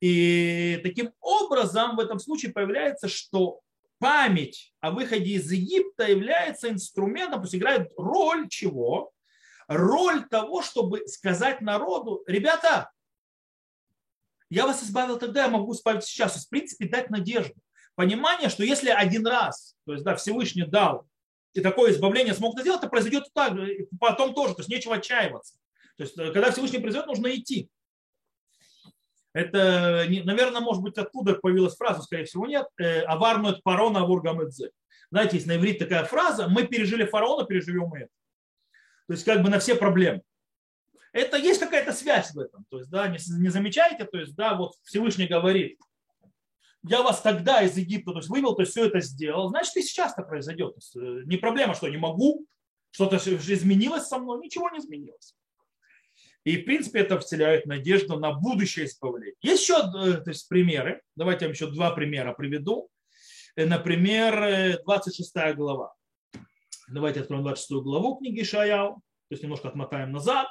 И 0.00 0.80
таким 0.82 1.12
образом 1.20 1.96
в 1.96 2.00
этом 2.00 2.18
случае 2.18 2.52
появляется, 2.52 3.08
что 3.08 3.60
память 3.98 4.74
о 4.80 4.90
выходе 4.90 5.32
из 5.32 5.50
Египта 5.50 6.08
является 6.08 6.70
инструментом, 6.70 7.40
то 7.40 7.44
есть 7.44 7.54
играет 7.54 7.92
роль 7.96 8.48
чего? 8.48 9.12
Роль 9.68 10.26
того, 10.28 10.62
чтобы 10.62 11.06
сказать 11.06 11.60
народу, 11.60 12.22
ребята, 12.26 12.90
я 14.50 14.66
вас 14.66 14.82
избавил 14.82 15.18
тогда, 15.18 15.44
я 15.44 15.48
могу 15.48 15.72
избавить 15.72 16.04
сейчас. 16.04 16.32
То 16.32 16.36
есть, 16.36 16.46
в 16.46 16.50
принципе, 16.50 16.88
дать 16.88 17.10
надежду. 17.10 17.54
Понимание, 17.94 18.48
что 18.48 18.64
если 18.64 18.90
один 18.90 19.26
раз, 19.26 19.76
то 19.86 19.92
есть 19.92 20.04
да, 20.04 20.16
Всевышний 20.16 20.66
дал 20.66 21.06
и 21.54 21.60
такое 21.60 21.92
избавление 21.92 22.34
смог 22.34 22.58
сделать, 22.60 22.80
это 22.80 22.90
произойдет 22.90 23.24
так, 23.32 23.56
потом 24.00 24.34
тоже, 24.34 24.54
то 24.54 24.60
есть 24.60 24.68
нечего 24.68 24.96
отчаиваться. 24.96 25.54
То 25.96 26.02
есть, 26.02 26.18
э, 26.18 26.32
когда 26.32 26.50
Всевышний 26.50 26.80
произойдет, 26.80 27.06
нужно 27.06 27.34
идти. 27.34 27.70
Это, 29.32 30.06
наверное, 30.24 30.60
может 30.60 30.82
быть, 30.82 30.98
оттуда 30.98 31.34
появилась 31.34 31.76
фраза, 31.76 32.02
скорее 32.02 32.24
всего, 32.24 32.46
нет. 32.46 32.66
Э, 32.78 33.00
Аварнует 33.02 33.62
парона 33.62 34.00
авургамедзе. 34.00 34.70
Знаете, 35.10 35.36
есть 35.36 35.46
на 35.46 35.56
иврите 35.56 35.84
такая 35.84 36.04
фраза, 36.04 36.48
мы 36.48 36.66
пережили 36.66 37.04
фараона, 37.04 37.46
переживем 37.46 37.94
и 37.96 38.00
это. 38.00 38.10
То 39.06 39.12
есть, 39.12 39.24
как 39.24 39.42
бы 39.42 39.50
на 39.50 39.60
все 39.60 39.74
проблемы. 39.76 40.22
Это 41.12 41.36
есть 41.36 41.60
какая-то 41.60 41.92
связь 41.92 42.32
в 42.32 42.38
этом. 42.38 42.64
То 42.70 42.78
есть, 42.78 42.90
да, 42.90 43.06
не, 43.06 43.18
не 43.38 43.48
замечаете, 43.48 44.04
то 44.04 44.18
есть, 44.18 44.34
да, 44.34 44.54
вот 44.54 44.74
Всевышний 44.82 45.26
говорит, 45.26 45.78
я 46.86 47.02
вас 47.02 47.20
тогда 47.22 47.62
из 47.62 47.76
Египта 47.76 48.12
то 48.12 48.18
есть, 48.18 48.28
вывел, 48.28 48.54
то 48.54 48.62
есть 48.62 48.72
все 48.72 48.86
это 48.86 49.00
сделал, 49.00 49.48
значит 49.48 49.76
и 49.76 49.82
сейчас 49.82 50.12
это 50.12 50.22
произойдет. 50.22 50.74
есть, 50.76 50.94
э, 50.96 51.22
не 51.24 51.38
проблема, 51.38 51.74
что 51.74 51.88
не 51.88 51.96
могу, 51.96 52.46
что-то 52.90 53.16
изменилось 53.16 54.06
со 54.06 54.18
мной, 54.18 54.40
ничего 54.40 54.68
не 54.70 54.78
изменилось. 54.78 55.34
И, 56.44 56.58
в 56.58 56.66
принципе, 56.66 57.00
это 57.00 57.18
вселяет 57.18 57.64
надежду 57.64 58.18
на 58.18 58.32
будущее 58.32 58.84
избавление. 58.84 59.34
Есть 59.40 59.62
еще 59.62 59.78
э, 59.78 60.20
то 60.20 60.28
есть, 60.30 60.46
примеры. 60.46 61.00
Давайте 61.16 61.46
я 61.46 61.48
вам 61.48 61.54
еще 61.54 61.70
два 61.70 61.90
примера 61.92 62.34
приведу. 62.34 62.90
Э, 63.56 63.64
например, 63.64 64.78
26 64.84 65.32
глава. 65.54 65.94
Давайте 66.88 67.20
откроем 67.20 67.44
26 67.44 67.82
главу 67.82 68.16
книги 68.16 68.42
Шаяу. 68.42 68.96
То 68.96 69.32
есть 69.32 69.42
немножко 69.42 69.68
отмотаем 69.68 70.12
назад. 70.12 70.48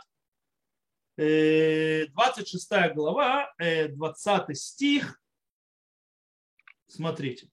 26 1.15 2.71
глава, 2.95 3.53
20 3.59 4.57
стих. 4.57 5.22
Смотрите. 6.93 7.49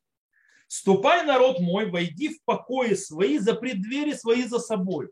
«Ступай, 0.66 1.24
народ 1.24 1.60
мой, 1.60 1.90
войди 1.90 2.28
в 2.28 2.44
покои 2.44 2.92
свои, 2.92 3.38
запри 3.38 3.72
двери 3.72 4.12
свои 4.12 4.44
за 4.44 4.58
собой. 4.58 5.10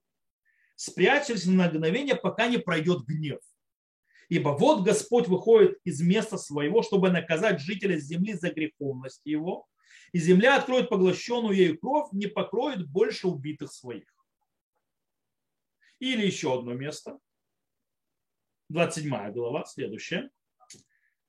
Спрячься 0.77 1.51
на 1.51 1.69
мгновение, 1.69 2.15
пока 2.15 2.47
не 2.47 2.59
пройдет 2.59 3.07
гнев. 3.07 3.41
Ибо 4.29 4.51
вот 4.51 4.85
Господь 4.85 5.29
выходит 5.29 5.79
из 5.85 6.03
места 6.03 6.37
своего, 6.37 6.83
чтобы 6.83 7.11
наказать 7.11 7.61
жителя 7.61 7.97
земли 7.97 8.35
за 8.35 8.51
греховность 8.51 9.23
его, 9.25 9.67
и 10.13 10.19
земля 10.19 10.57
откроет 10.57 10.91
поглощенную 10.91 11.57
ею 11.57 11.79
кровь, 11.79 12.13
не 12.13 12.27
покроет 12.27 12.87
больше 12.87 13.29
убитых 13.29 13.73
своих. 13.73 14.15
Или 16.01 16.27
еще 16.27 16.57
одно 16.57 16.75
место. 16.75 17.19
27 18.69 19.33
глава, 19.33 19.65
следующее 19.65 20.31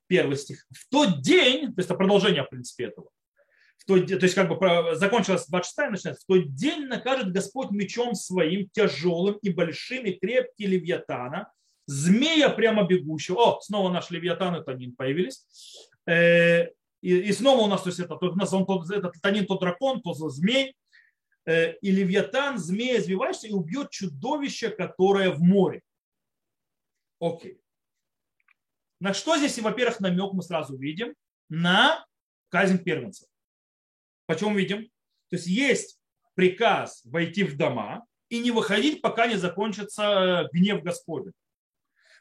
первый 0.09 0.35
стих. 0.35 0.65
В 0.71 0.89
тот 0.89 1.21
день, 1.21 1.67
то 1.67 1.75
есть 1.77 1.89
это 1.89 1.95
продолжение, 1.95 2.43
в 2.43 2.49
принципе, 2.49 2.85
этого, 2.85 3.09
в 3.77 3.85
тот, 3.85 4.07
то 4.07 4.15
есть 4.15 4.35
как 4.35 4.49
бы 4.49 4.95
закончилось 4.95 5.45
26 5.47 5.91
начинается, 5.91 6.25
в 6.25 6.27
тот 6.27 6.53
день 6.55 6.87
накажет 6.87 7.31
Господь 7.31 7.71
мечом 7.71 8.15
своим, 8.15 8.67
тяжелым 8.69 9.35
и 9.41 9.49
большим, 9.49 10.05
и 10.05 10.13
крепкий 10.13 10.65
левиатана, 10.65 11.51
змея 11.85 12.49
прямо 12.49 12.85
бегущего. 12.85 13.37
О, 13.37 13.61
снова 13.61 13.91
наш 13.91 14.09
левиатан 14.09 14.55
и 14.55 14.63
танин 14.63 14.95
появились. 14.95 15.45
Э, 16.05 16.65
и, 17.01 17.17
и 17.17 17.31
снова 17.31 17.61
у 17.61 17.67
нас, 17.67 17.83
то 17.83 17.89
есть 17.89 17.99
это, 17.99 18.15
у 18.15 18.35
нас 18.35 18.51
он, 18.51 18.65
тот, 18.65 18.89
этот 18.89 19.13
танин, 19.21 19.45
тот 19.45 19.61
дракон, 19.61 20.01
тот 20.01 20.17
змей, 20.17 20.75
э, 21.45 21.73
и 21.77 21.91
левиатан, 21.91 22.57
змея 22.57 22.97
извиваешься 22.97 23.47
и 23.47 23.53
убьет 23.53 23.91
чудовище, 23.91 24.69
которое 24.69 25.31
в 25.31 25.41
море. 25.41 25.81
Окей. 27.19 27.59
На 28.99 29.13
что 29.13 29.37
здесь, 29.37 29.57
во-первых, 29.59 29.99
намек 29.99 30.33
мы 30.33 30.43
сразу 30.43 30.77
видим? 30.77 31.13
На 31.47 32.05
казнь 32.49 32.83
первенцев. 32.83 33.27
Почему 34.25 34.55
видим? 34.55 34.85
То 35.29 35.35
есть 35.35 35.47
есть 35.47 35.99
приказ 36.35 37.01
войти 37.05 37.43
в 37.43 37.57
дома 37.57 38.05
и 38.29 38.39
не 38.39 38.51
выходить, 38.51 39.01
пока 39.01 39.27
не 39.27 39.35
закончится 39.35 40.03
э, 40.03 40.49
гнев 40.51 40.83
Господень. 40.83 41.33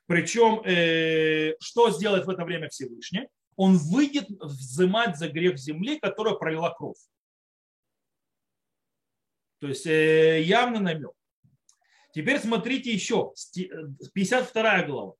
Причем, 0.07 0.62
э, 0.64 1.55
что 1.61 1.91
сделает 1.91 2.27
в 2.27 2.31
это 2.31 2.45
время 2.45 2.69
Всевышний? 2.69 3.29
Он 3.57 3.77
выйдет 3.77 4.29
взимать 4.29 5.19
за 5.19 5.29
грех 5.29 5.59
земли, 5.59 5.99
которая 5.99 6.35
пролила 6.35 6.71
кровь. 6.71 6.99
То 9.61 9.69
есть 9.69 9.87
э, 9.87 10.43
явный 10.43 10.81
намек. 10.81 11.12
Теперь 12.14 12.41
смотрите 12.41 12.93
еще, 12.93 13.33
52 14.14 14.83
глава. 14.85 15.14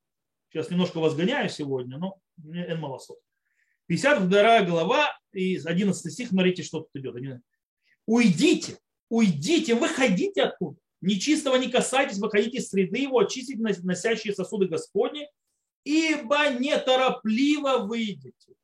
Сейчас 0.51 0.71
немножко 0.71 0.99
вас 0.99 1.15
гоняю 1.15 1.49
сегодня, 1.49 1.99
но 1.99 2.19
мне 2.37 2.65
эн 2.67 2.81
малосот. 2.81 3.19
52 3.87 4.63
глава 4.63 5.19
и 5.33 5.57
11 5.57 6.13
стих, 6.13 6.29
смотрите, 6.29 6.63
что 6.63 6.81
тут 6.81 6.91
идет. 6.95 7.41
Уйдите, 8.07 8.79
уйдите, 9.09 9.75
выходите 9.75 10.43
оттуда. 10.43 10.79
Нечистого 11.01 11.57
не 11.57 11.71
касайтесь, 11.71 12.19
выходите 12.19 12.59
из 12.59 12.69
среды 12.69 13.01
его, 13.01 13.19
очистите 13.19 13.61
носящие 13.61 14.35
сосуды 14.35 14.67
Господни, 14.67 15.29
ибо 15.85 16.51
неторопливо 16.51 17.79
выйдете 17.79 18.55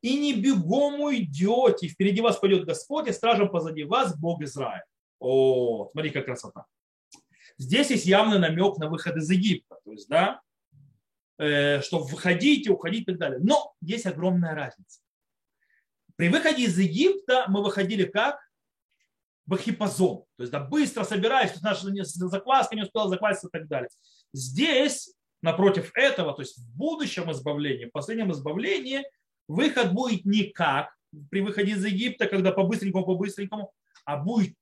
и 0.00 0.18
не 0.18 0.34
бегом 0.34 1.00
уйдете. 1.00 1.88
Впереди 1.88 2.20
вас 2.20 2.38
пойдет 2.38 2.64
Господь, 2.64 3.08
и 3.08 3.12
стражем 3.12 3.50
позади 3.50 3.84
вас 3.84 4.18
Бог 4.18 4.42
Израиль. 4.42 4.82
О, 5.18 5.88
смотри, 5.90 6.10
как 6.10 6.26
красота. 6.26 6.66
Здесь 7.56 7.90
есть 7.90 8.06
явный 8.06 8.38
намек 8.38 8.78
на 8.78 8.88
выход 8.88 9.16
из 9.16 9.28
Египта. 9.30 9.78
То 9.84 9.92
есть, 9.92 10.08
да, 10.08 10.40
что 11.38 12.04
входить 12.04 12.66
и 12.66 12.70
уходить 12.70 13.02
и 13.02 13.06
так 13.06 13.18
далее. 13.18 13.38
Но 13.42 13.74
есть 13.80 14.06
огромная 14.06 14.54
разница. 14.54 15.00
При 16.16 16.28
выходе 16.28 16.64
из 16.64 16.76
Египта 16.76 17.44
мы 17.48 17.62
выходили 17.62 18.04
как? 18.04 18.40
Бахипазон. 19.46 20.24
То 20.36 20.42
есть 20.42 20.52
да, 20.52 20.60
быстро 20.60 21.04
собираясь, 21.04 21.58
наша 21.62 21.86
закваска 22.28 22.74
не 22.74 22.82
успела 22.82 23.08
закваситься 23.08 23.48
и 23.48 23.50
так 23.50 23.68
далее. 23.68 23.88
Здесь, 24.32 25.14
напротив 25.40 25.92
этого, 25.94 26.34
то 26.34 26.42
есть 26.42 26.58
в 26.58 26.76
будущем 26.76 27.30
избавлении, 27.30 27.86
в 27.86 27.92
последнем 27.92 28.32
избавлении, 28.32 29.04
выход 29.46 29.92
будет 29.92 30.24
не 30.24 30.44
как 30.44 30.92
при 31.30 31.40
выходе 31.40 31.72
из 31.72 31.84
Египта, 31.84 32.26
когда 32.26 32.52
по-быстренькому, 32.52 33.06
по-быстренькому, 33.06 33.72
а 34.04 34.16
будет 34.16 34.54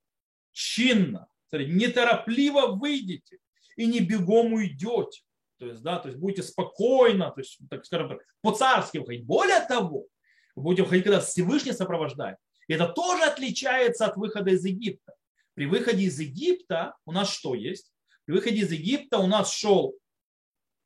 чинно. 0.52 1.26
Смотрите, 1.48 1.72
неторопливо 1.72 2.66
выйдете 2.66 3.38
и 3.76 3.86
не 3.86 4.00
бегом 4.00 4.52
уйдете. 4.52 5.22
То 5.58 5.66
есть, 5.66 5.82
да, 5.82 5.98
то 5.98 6.08
есть 6.08 6.20
будете 6.20 6.42
спокойно, 6.42 7.30
то 7.30 7.40
есть, 7.40 7.58
так 7.70 7.84
скажем 7.84 8.08
так, 8.08 8.18
по-царски 8.42 8.98
выходить. 8.98 9.24
Более 9.24 9.60
того, 9.60 10.06
будете 10.54 10.82
выходить, 10.82 11.04
когда 11.04 11.20
Всевышний 11.20 11.72
сопровождает. 11.72 12.36
И 12.68 12.74
это 12.74 12.88
тоже 12.88 13.22
отличается 13.22 14.06
от 14.06 14.16
выхода 14.16 14.50
из 14.50 14.64
Египта. 14.64 15.14
При 15.54 15.66
выходе 15.66 16.04
из 16.04 16.20
Египта 16.20 16.94
у 17.06 17.12
нас 17.12 17.32
что 17.32 17.54
есть? 17.54 17.92
При 18.24 18.34
выходе 18.34 18.58
из 18.58 18.72
Египта 18.72 19.18
у 19.18 19.26
нас 19.26 19.52
шел 19.52 19.94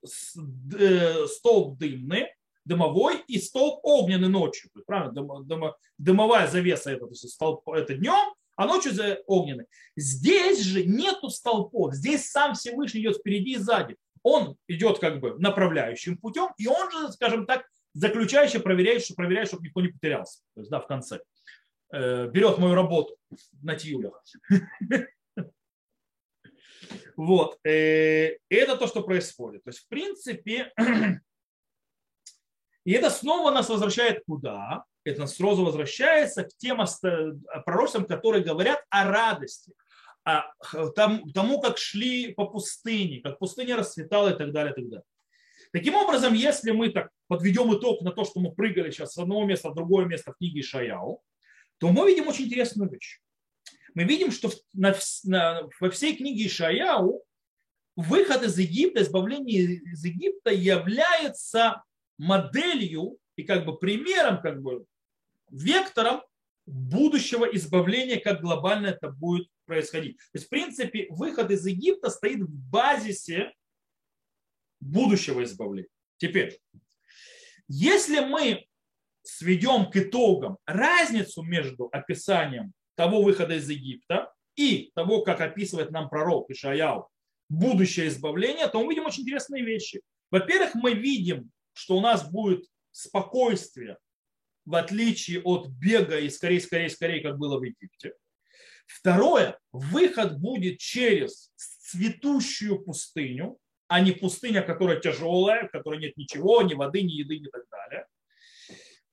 э, 0.04 1.26
столб 1.26 1.78
дымный, 1.78 2.28
дымовой 2.64 3.22
и 3.26 3.38
столб 3.38 3.80
огненный 3.82 4.28
ночью. 4.28 4.70
Правильно? 4.86 5.12
Дым, 5.12 5.46
дым, 5.46 5.72
дымовая 5.98 6.46
завеса 6.46 6.92
это, 6.92 7.06
то 7.06 7.12
есть 7.12 7.28
столб, 7.30 7.68
это 7.70 7.94
днем, 7.94 8.34
а 8.56 8.66
ночью 8.66 8.92
огненный. 9.26 9.64
Здесь 9.96 10.60
же 10.60 10.84
нету 10.84 11.30
столпов, 11.30 11.94
здесь 11.94 12.30
сам 12.30 12.54
Всевышний 12.54 13.00
идет 13.00 13.16
впереди 13.16 13.54
и 13.54 13.56
сзади. 13.56 13.96
Он 14.22 14.56
идет 14.68 14.98
как 14.98 15.20
бы 15.20 15.38
направляющим 15.38 16.18
путем, 16.18 16.50
и 16.58 16.66
он 16.66 16.90
же, 16.90 17.12
скажем 17.12 17.46
так, 17.46 17.64
заключающий 17.94 18.60
проверяет, 18.60 19.02
что 19.02 19.14
проверяет, 19.14 19.48
чтобы 19.48 19.64
никто 19.64 19.80
не 19.80 19.88
потерялся. 19.88 20.40
То 20.54 20.60
есть, 20.60 20.70
да, 20.70 20.80
в 20.80 20.86
конце. 20.86 21.20
Э, 21.92 22.28
берет 22.28 22.58
мою 22.58 22.74
работу 22.74 23.16
на 23.62 23.76
тиюлях. 23.76 24.22
Вот. 27.16 27.58
Э, 27.64 28.38
это 28.48 28.76
то, 28.76 28.86
что 28.86 29.02
происходит. 29.02 29.62
То 29.62 29.70
есть, 29.70 29.80
в 29.80 29.88
принципе, 29.88 30.72
и 32.84 32.92
это 32.92 33.10
снова 33.10 33.50
нас 33.50 33.68
возвращает 33.68 34.22
куда? 34.26 34.84
Это 35.04 35.20
нас 35.20 35.36
сразу 35.36 35.64
возвращается 35.64 36.44
к 36.44 36.56
тем 36.56 36.82
пророчествам, 37.64 38.06
которые 38.06 38.42
говорят 38.42 38.82
о 38.88 39.04
радости, 39.04 39.72
о 40.24 40.42
тому, 40.94 41.60
как 41.60 41.78
шли 41.78 42.32
по 42.34 42.46
пустыне, 42.46 43.20
как 43.20 43.38
пустыня 43.38 43.76
расцветала 43.76 44.30
и 44.30 44.38
так 44.38 44.52
далее, 44.52 44.72
и 44.72 44.80
так 44.80 44.88
далее. 44.88 45.04
Таким 45.72 45.94
образом, 45.94 46.34
если 46.34 46.72
мы 46.72 46.90
так 46.90 47.10
подведем 47.28 47.72
итог 47.76 48.02
на 48.02 48.12
то, 48.12 48.24
что 48.24 48.40
мы 48.40 48.52
прыгали 48.52 48.90
сейчас 48.90 49.14
с 49.14 49.18
одного 49.18 49.44
места 49.44 49.70
в 49.70 49.74
другое 49.74 50.04
место 50.04 50.32
в 50.32 50.36
книге 50.36 50.62
Шаяу, 50.62 51.22
то 51.78 51.90
мы 51.90 52.08
видим 52.08 52.28
очень 52.28 52.46
интересную 52.46 52.90
вещь 52.90 53.20
мы 53.94 54.04
видим, 54.04 54.30
что 54.30 54.50
на, 54.72 54.94
на, 55.24 55.68
во 55.80 55.90
всей 55.90 56.16
книге 56.16 56.46
Ишаяу 56.46 57.22
выход 57.96 58.42
из 58.42 58.58
Египта, 58.58 59.02
избавление 59.02 59.62
из 59.62 60.04
Египта 60.04 60.50
является 60.50 61.82
моделью 62.18 63.18
и 63.36 63.42
как 63.42 63.64
бы 63.64 63.78
примером, 63.78 64.40
как 64.40 64.62
бы 64.62 64.84
вектором 65.50 66.22
будущего 66.66 67.44
избавления, 67.44 68.20
как 68.20 68.40
глобально 68.40 68.88
это 68.88 69.10
будет 69.10 69.48
происходить. 69.70 70.16
То 70.16 70.34
есть, 70.34 70.46
в 70.46 70.48
принципе, 70.48 71.06
выход 71.10 71.50
из 71.52 71.64
Египта 71.64 72.10
стоит 72.10 72.40
в 72.40 72.50
базисе 72.50 73.52
будущего 74.80 75.44
избавления. 75.44 75.88
Теперь, 76.16 76.58
если 77.68 78.18
мы 78.20 78.66
сведем 79.22 79.90
к 79.90 79.96
итогам 79.96 80.58
разницу 80.66 81.42
между 81.42 81.88
описанием 81.92 82.72
того 82.96 83.22
выхода 83.22 83.54
из 83.54 83.70
Египта 83.70 84.32
и 84.56 84.90
того, 84.94 85.22
как 85.22 85.40
описывает 85.40 85.92
нам 85.92 86.08
пророк 86.08 86.50
Ишаяу 86.50 87.08
будущее 87.48 88.08
избавление, 88.08 88.68
то 88.68 88.82
мы 88.82 88.92
видим 88.92 89.06
очень 89.06 89.22
интересные 89.22 89.64
вещи. 89.64 90.00
Во-первых, 90.32 90.74
мы 90.74 90.94
видим, 90.94 91.50
что 91.74 91.96
у 91.96 92.00
нас 92.00 92.28
будет 92.28 92.64
спокойствие, 92.90 93.98
в 94.64 94.74
отличие 94.74 95.40
от 95.42 95.68
бега 95.68 96.18
и 96.18 96.28
скорее, 96.28 96.60
скорее, 96.60 96.90
скорее, 96.90 97.22
как 97.22 97.38
было 97.38 97.58
в 97.58 97.62
Египте. 97.62 98.14
Второе, 98.90 99.58
выход 99.72 100.38
будет 100.38 100.78
через 100.78 101.52
цветущую 101.56 102.82
пустыню, 102.82 103.58
а 103.88 104.00
не 104.00 104.12
пустыня, 104.12 104.62
которая 104.62 105.00
тяжелая, 105.00 105.68
в 105.68 105.70
которой 105.70 106.00
нет 106.00 106.16
ничего, 106.16 106.62
ни 106.62 106.74
воды, 106.74 107.02
ни 107.02 107.12
еды, 107.12 107.38
ни 107.38 107.46
так 107.46 107.62
далее. 107.70 108.06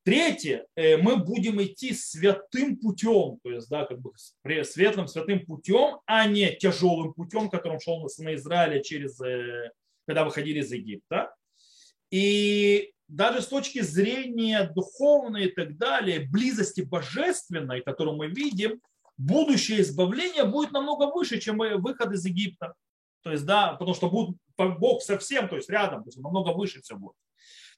Третье, 0.03 0.65
э, 0.75 0.97
мы 0.97 1.17
будем 1.17 1.61
идти 1.61 1.93
святым 1.93 2.77
путем, 2.77 3.39
то 3.43 3.51
есть, 3.51 3.69
да, 3.69 3.85
как 3.85 3.99
бы 3.99 4.11
светлым 4.63 5.07
святым 5.07 5.45
путем, 5.45 5.99
а 6.05 6.25
не 6.27 6.55
тяжелым 6.55 7.13
путем, 7.13 7.49
которым 7.49 7.79
шел 7.79 8.07
на 8.19 8.35
Израиле 8.35 8.81
через, 8.83 9.19
э, 9.21 9.71
когда 10.07 10.23
выходили 10.23 10.59
из 10.59 10.71
Египта. 10.71 11.35
И 12.09 12.93
даже 13.07 13.41
с 13.41 13.47
точки 13.47 13.81
зрения 13.81 14.71
духовной 14.73 15.45
и 15.45 15.51
так 15.51 15.77
далее, 15.77 16.27
близости 16.29 16.81
божественной, 16.81 17.81
которую 17.81 18.15
мы 18.17 18.27
видим, 18.27 18.81
будущее 19.17 19.81
избавление 19.81 20.45
будет 20.45 20.71
намного 20.71 21.11
выше, 21.11 21.39
чем 21.39 21.57
выход 21.57 22.11
из 22.11 22.25
Египта. 22.25 22.73
То 23.23 23.31
есть, 23.31 23.45
да, 23.45 23.73
потому 23.73 23.93
что 23.93 24.09
будет 24.09 24.37
Бог 24.57 25.01
совсем, 25.01 25.49
то 25.49 25.55
есть 25.55 25.69
рядом, 25.69 26.03
то 26.03 26.07
есть 26.07 26.17
намного 26.17 26.51
выше 26.51 26.81
все 26.81 26.95
будет. 26.95 27.15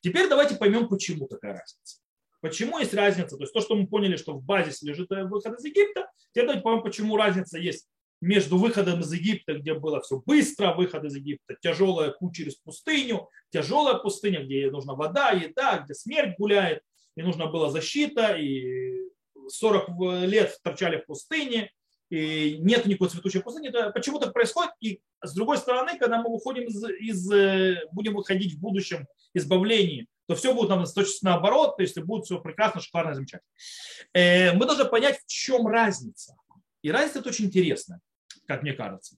Теперь 0.02 0.30
давайте 0.30 0.56
поймем, 0.56 0.88
почему 0.88 1.28
такая 1.28 1.54
разница. 1.54 1.99
Почему 2.41 2.80
есть 2.80 2.93
разница? 2.93 3.36
То 3.36 3.43
есть 3.43 3.54
то, 3.54 3.60
что 3.60 3.75
мы 3.75 3.88
поняли, 3.88 4.15
что 4.15 4.34
в 4.34 4.43
базисе 4.43 4.88
лежит 4.88 5.12
э, 5.12 5.23
выход 5.25 5.60
из 5.60 5.65
Египта, 5.65 6.10
теперь 6.32 6.45
давайте 6.45 6.63
поймем, 6.63 6.84
почему 6.84 7.17
разница 7.17 7.58
есть 7.58 7.88
между 8.21 8.58
выходом 8.58 9.02
из 9.02 9.12
Египта, 9.12 9.56
где 9.56 9.73
было 9.73 10.02
все 10.02 10.21
быстро, 10.25 10.73
выход 10.73 11.04
из 11.06 11.15
Египта, 11.15 11.58
тяжелая 11.62 12.12
путь 12.12 12.36
через 12.36 12.56
пустыню, 12.56 13.30
тяжелая 13.49 13.95
пустыня, 13.95 14.43
где 14.43 14.69
нужна 14.71 14.93
вода, 14.93 15.32
еда, 15.32 15.80
где 15.80 15.93
смерть 15.93 16.36
гуляет, 16.38 16.82
и 17.15 17.21
нужна 17.21 17.47
была 17.47 17.69
защита, 17.69 18.36
и 18.38 19.08
40 19.51 19.89
лет 20.27 20.57
торчали 20.63 20.97
в 20.97 21.05
пустыне, 21.05 21.71
и 22.09 22.57
нет 22.59 22.85
никакой 22.85 23.09
цветущей 23.09 23.41
пустыни. 23.41 23.69
Это 23.69 23.91
почему 23.91 24.19
так 24.19 24.33
происходит? 24.33 24.71
И 24.79 25.01
с 25.23 25.33
другой 25.33 25.57
стороны, 25.57 25.97
когда 25.97 26.21
мы 26.21 26.31
выходим 26.31 26.63
из, 26.63 26.83
из 26.83 27.31
э, 27.31 27.83
будем 27.91 28.15
выходить 28.15 28.55
в 28.55 28.59
будущем 28.59 29.07
избавлении 29.33 30.07
то 30.29 30.35
все 30.35 30.53
будет 30.53 30.69
нам 30.69 30.85
точно 30.85 31.31
наоборот, 31.31 31.77
то 31.77 31.81
есть 31.81 31.99
будет 32.01 32.25
все 32.25 32.39
прекрасно, 32.39 32.79
шикарно, 32.81 33.15
замечательно. 33.15 33.49
Э, 34.13 34.53
мы 34.53 34.67
должны 34.67 34.85
понять, 34.85 35.17
в 35.17 35.25
чем 35.25 35.65
разница. 35.65 36.35
И 36.83 36.91
разница 36.91 37.17
это 37.19 37.29
очень 37.29 37.45
интересная, 37.45 37.99
как 38.45 38.62
мне 38.62 38.73
кажется. 38.73 39.17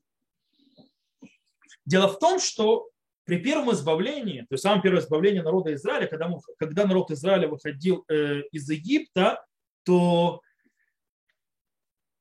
Дело 1.86 2.08
в 2.08 2.17
том, 2.17 2.39
что 2.39 2.88
при 3.26 3.39
первом 3.39 3.74
избавлении, 3.74 4.39
то 4.44 4.54
есть 4.54 4.63
самое 4.63 4.82
первое 4.82 5.02
избавление 5.02 5.44
народа 5.44 5.74
Израиля, 5.74 6.08
когда, 6.08 6.30
мы, 6.30 6.39
когда 6.58 6.88
народ 6.88 7.12
Израиля 7.12 7.50
выходил 7.50 8.06
э, 8.08 8.44
из 8.54 8.70
Египта, 8.70 9.46
то 9.84 10.41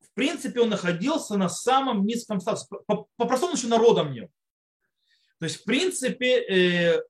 в 0.00 0.14
принципе 0.14 0.60
он 0.60 0.70
находился 0.70 1.36
на 1.36 1.48
самом 1.48 2.04
низком 2.04 2.40
статусе. 2.40 2.66
По-простому 3.16 3.54
еще 3.54 3.68
народом 3.68 4.12
не 4.12 4.22
То 5.38 5.44
есть, 5.44 5.60
в 5.60 5.64
принципе, 5.64 6.40
э, 6.40 7.02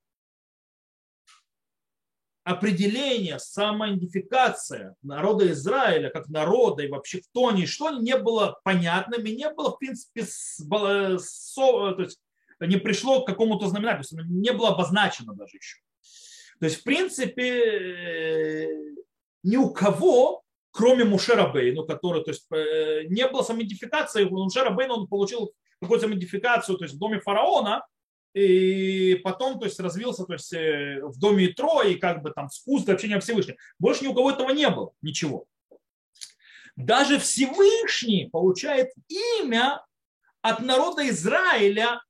определение, 2.43 3.39
самоидентификация 3.39 4.95
народа 5.01 5.51
Израиля 5.51 6.09
как 6.09 6.27
народа 6.29 6.83
и 6.83 6.87
вообще 6.87 7.21
кто 7.21 7.49
они 7.49 7.65
что 7.65 7.87
они 7.87 7.99
не 7.99 8.17
было 8.17 8.59
понятным 8.63 9.23
и 9.25 9.35
не 9.35 9.49
было, 9.49 9.71
в 9.71 9.77
принципе, 9.77 10.25
то 10.69 12.01
есть 12.01 12.19
не 12.59 12.77
пришло 12.77 13.23
к 13.23 13.27
какому-то 13.27 13.67
знаменателю, 13.67 14.25
не 14.25 14.51
было 14.51 14.69
обозначено 14.69 15.33
даже 15.33 15.57
еще. 15.57 15.79
То 16.59 16.65
есть, 16.65 16.81
в 16.81 16.83
принципе, 16.83 18.67
ни 19.43 19.57
у 19.57 19.71
кого, 19.71 20.43
кроме 20.71 21.03
Мушера 21.03 21.47
Бейну, 21.47 21.85
который, 21.85 22.23
то 22.23 22.31
есть, 22.31 22.45
э, 22.51 23.03
не 23.07 23.27
было 23.27 23.43
самоидентификации, 23.43 24.23
у 24.23 24.43
Мушера 24.43 24.69
Бейна 24.69 24.93
он 24.95 25.07
получил 25.07 25.53
какую-то 25.81 26.05
самоидентификацию, 26.05 26.77
то 26.77 26.85
есть 26.85 26.95
в 26.95 26.99
доме 26.99 27.19
фараона, 27.19 27.85
и 28.33 29.19
потом 29.23 29.59
то 29.59 29.65
есть, 29.65 29.79
развился 29.79 30.25
то 30.25 30.33
есть, 30.33 30.53
э, 30.53 31.01
в 31.03 31.19
доме 31.19 31.47
Итро 31.47 31.81
и 31.83 31.95
как 31.95 32.21
бы 32.21 32.31
там 32.31 32.47
вкус 32.47 32.87
общения 32.87 33.19
Всевышнего. 33.19 33.57
Больше 33.77 34.03
ни 34.03 34.07
у 34.07 34.13
кого 34.13 34.31
этого 34.31 34.51
не 34.51 34.69
было, 34.69 34.91
ничего. 35.01 35.45
Даже 36.75 37.19
Всевышний 37.19 38.29
получает 38.31 38.91
имя 39.07 39.85
от 40.41 40.61
народа 40.61 41.07
Израиля 41.09 42.01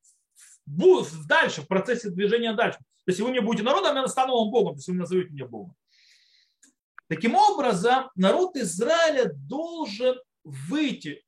дальше, 0.65 1.61
в 1.61 1.67
процессе 1.67 2.09
движения 2.09 2.53
дальше. 2.53 2.77
То 2.77 2.83
есть, 3.07 3.19
если 3.19 3.23
вы 3.23 3.31
мне 3.31 3.41
будете 3.41 3.63
народом, 3.63 3.95
я 3.95 4.07
стану 4.07 4.37
вам 4.37 4.51
Богом, 4.51 4.73
то 4.73 4.77
есть 4.77 4.87
вы 4.87 4.93
назовете 4.93 5.31
меня 5.31 5.45
Богом. 5.45 5.75
Таким 7.11 7.35
образом, 7.35 8.09
народ 8.15 8.55
Израиля 8.55 9.33
должен 9.33 10.15
выйти, 10.45 11.25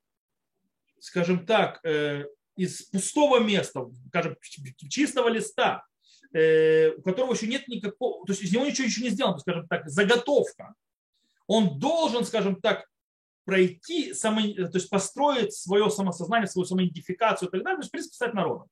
скажем 1.02 1.46
так, 1.46 1.84
э, 1.84 2.24
из 2.56 2.84
пустого 2.84 3.40
места, 3.40 3.92
скажем, 4.08 4.38
чистого 4.90 5.28
листа, 5.28 5.86
э, 6.32 6.92
у 6.92 7.02
которого 7.02 7.34
еще 7.34 7.48
нет 7.48 7.68
никакого, 7.68 8.26
то 8.26 8.32
есть 8.32 8.44
из 8.44 8.54
него 8.54 8.66
ничего 8.66 8.88
еще 8.88 9.02
не 9.02 9.10
сделано, 9.10 9.40
скажем 9.40 9.68
так, 9.68 9.90
заготовка. 9.90 10.74
Он 11.48 11.78
должен, 11.78 12.24
скажем 12.24 12.62
так, 12.62 12.90
пройти, 13.44 14.14
само, 14.14 14.40
то 14.40 14.78
есть 14.78 14.90
построить 14.90 15.52
свое 15.54 15.90
самосознание, 15.90 16.48
свою 16.48 16.66
самоидентификацию 16.66 17.50
и 17.50 17.52
так 17.52 17.62
далее, 17.62 17.76
то 17.76 17.82
есть, 17.82 17.90
в 17.90 17.92
принципе, 17.92 18.16
стать 18.16 18.34
народом. 18.34 18.70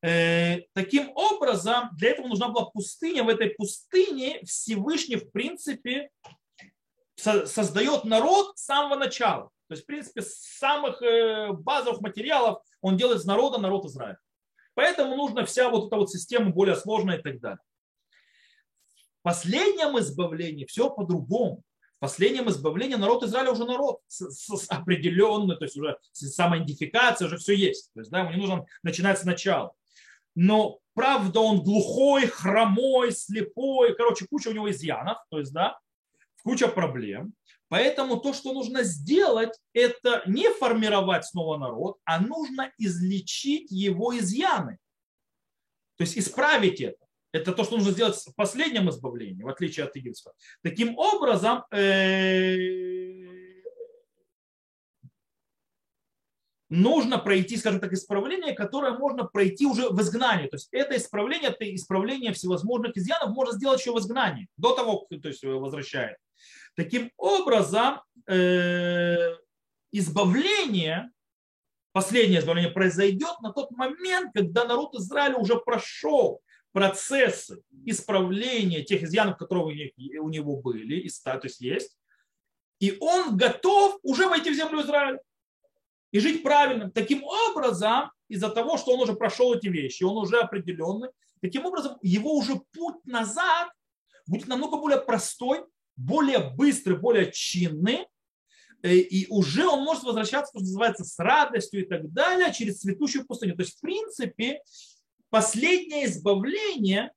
Э, 0.00 0.60
таким 0.74 1.10
образом, 1.14 1.90
для 1.96 2.10
этого 2.10 2.28
нужна 2.28 2.48
была 2.48 2.66
пустыня. 2.66 3.24
В 3.24 3.28
этой 3.28 3.50
пустыне 3.50 4.40
Всевышний, 4.44 5.16
в 5.16 5.30
принципе, 5.30 6.10
создает 7.16 8.04
народ 8.04 8.56
с 8.56 8.64
самого 8.64 8.96
начала. 8.96 9.50
То 9.68 9.74
есть, 9.74 9.82
в 9.82 9.86
принципе, 9.86 10.22
с 10.22 10.34
самых 10.58 11.02
э, 11.02 11.52
базовых 11.52 12.00
материалов 12.00 12.62
он 12.80 12.96
делает 12.96 13.20
из 13.20 13.24
народа 13.24 13.58
народ 13.58 13.84
Израиля. 13.86 14.18
Поэтому 14.74 15.16
нужна 15.16 15.44
вся 15.44 15.68
вот 15.68 15.88
эта 15.88 15.96
вот 15.96 16.10
система 16.10 16.50
более 16.50 16.76
сложная 16.76 17.18
и 17.18 17.22
так 17.22 17.40
далее. 17.40 17.58
В 19.20 19.22
последнем 19.22 19.98
избавлении 19.98 20.64
все 20.64 20.88
по-другому. 20.88 21.64
В 21.96 22.00
последнем 22.00 22.48
избавлении 22.48 22.94
народ 22.94 23.24
Израиля 23.24 23.50
уже 23.50 23.64
народ 23.64 24.00
с, 24.06 24.30
с 24.30 24.70
определенной, 24.70 25.56
то 25.56 25.64
есть 25.64 25.76
уже 25.76 25.98
самоидентификация, 26.12 27.26
уже 27.26 27.38
все 27.38 27.54
есть. 27.54 27.92
То 27.92 28.00
есть 28.00 28.12
да, 28.12 28.20
ему 28.20 28.30
не 28.30 28.36
нужно 28.36 28.64
начинать 28.84 29.18
сначала. 29.18 29.74
Но 30.40 30.78
правда 30.94 31.40
он 31.40 31.64
глухой, 31.64 32.28
хромой, 32.28 33.10
слепой, 33.10 33.96
короче, 33.96 34.24
куча 34.30 34.50
у 34.50 34.52
него 34.52 34.70
изъянов, 34.70 35.18
то 35.30 35.40
есть 35.40 35.52
да, 35.52 35.76
куча 36.44 36.68
проблем. 36.68 37.32
Поэтому 37.66 38.18
то, 38.18 38.32
что 38.32 38.52
нужно 38.52 38.84
сделать, 38.84 39.58
это 39.72 40.22
не 40.26 40.48
формировать 40.54 41.24
снова 41.24 41.58
народ, 41.58 41.98
а 42.04 42.20
нужно 42.20 42.70
излечить 42.78 43.72
его 43.72 44.16
изъяны. 44.16 44.78
То 45.96 46.02
есть 46.02 46.16
исправить 46.16 46.80
это. 46.80 47.04
Это 47.32 47.52
то, 47.52 47.64
что 47.64 47.76
нужно 47.76 47.90
сделать 47.90 48.14
в 48.14 48.32
последнем 48.36 48.88
избавлении, 48.90 49.42
в 49.42 49.48
отличие 49.48 49.86
от 49.86 49.96
египетского. 49.96 50.34
Таким 50.62 50.96
образом, 50.96 51.64
э, 51.72 53.07
нужно 56.68 57.18
пройти, 57.18 57.56
скажем 57.56 57.80
так, 57.80 57.92
исправление, 57.92 58.54
которое 58.54 58.92
можно 58.92 59.24
пройти 59.24 59.66
уже 59.66 59.88
в 59.88 60.00
изгнании. 60.00 60.48
То 60.48 60.56
есть 60.56 60.68
это 60.72 60.96
исправление, 60.96 61.50
это 61.50 61.74
исправление 61.74 62.32
всевозможных 62.32 62.96
изъянов 62.96 63.34
можно 63.34 63.54
сделать 63.54 63.80
еще 63.80 63.92
в 63.92 63.98
изгнании, 63.98 64.48
до 64.56 64.74
того, 64.74 65.06
то 65.08 65.28
есть 65.28 65.42
возвращает. 65.44 66.16
Таким 66.76 67.10
образом, 67.16 68.02
э, 68.26 69.34
избавление, 69.92 71.10
последнее 71.92 72.40
избавление 72.40 72.70
произойдет 72.70 73.40
на 73.40 73.52
тот 73.52 73.70
момент, 73.70 74.32
когда 74.34 74.64
народ 74.64 74.94
Израиля 74.94 75.36
уже 75.36 75.56
прошел 75.56 76.40
процессы 76.72 77.62
исправления 77.86 78.82
тех 78.82 79.02
изъянов, 79.02 79.38
которые 79.38 79.92
у 80.20 80.28
него 80.28 80.56
были, 80.56 81.00
и 81.00 81.08
то 81.24 81.40
есть 81.42 81.60
есть, 81.60 81.98
и 82.78 82.96
он 83.00 83.36
готов 83.36 83.98
уже 84.02 84.28
войти 84.28 84.50
в 84.50 84.54
землю 84.54 84.82
Израиля 84.82 85.18
и 86.10 86.20
жить 86.20 86.42
правильно. 86.42 86.90
Таким 86.90 87.22
образом, 87.24 88.10
из-за 88.28 88.48
того, 88.50 88.76
что 88.76 88.92
он 88.92 89.00
уже 89.00 89.14
прошел 89.14 89.54
эти 89.54 89.68
вещи, 89.68 90.02
он 90.02 90.16
уже 90.16 90.38
определенный, 90.38 91.10
таким 91.40 91.66
образом 91.66 91.96
его 92.02 92.34
уже 92.34 92.60
путь 92.72 93.04
назад 93.04 93.70
будет 94.26 94.48
намного 94.48 94.78
более 94.78 95.00
простой, 95.00 95.64
более 95.96 96.38
быстрый, 96.38 96.96
более 96.96 97.32
чинный, 97.32 98.06
э, 98.82 98.94
и 98.94 99.26
уже 99.28 99.66
он 99.66 99.84
может 99.84 100.04
возвращаться, 100.04 100.52
что 100.52 100.60
называется, 100.60 101.04
с 101.04 101.18
радостью 101.18 101.82
и 101.82 101.86
так 101.86 102.12
далее, 102.12 102.52
через 102.52 102.80
цветущую 102.80 103.26
пустыню. 103.26 103.56
То 103.56 103.62
есть, 103.62 103.78
в 103.78 103.80
принципе, 103.80 104.62
последнее 105.30 106.06
избавление 106.06 107.12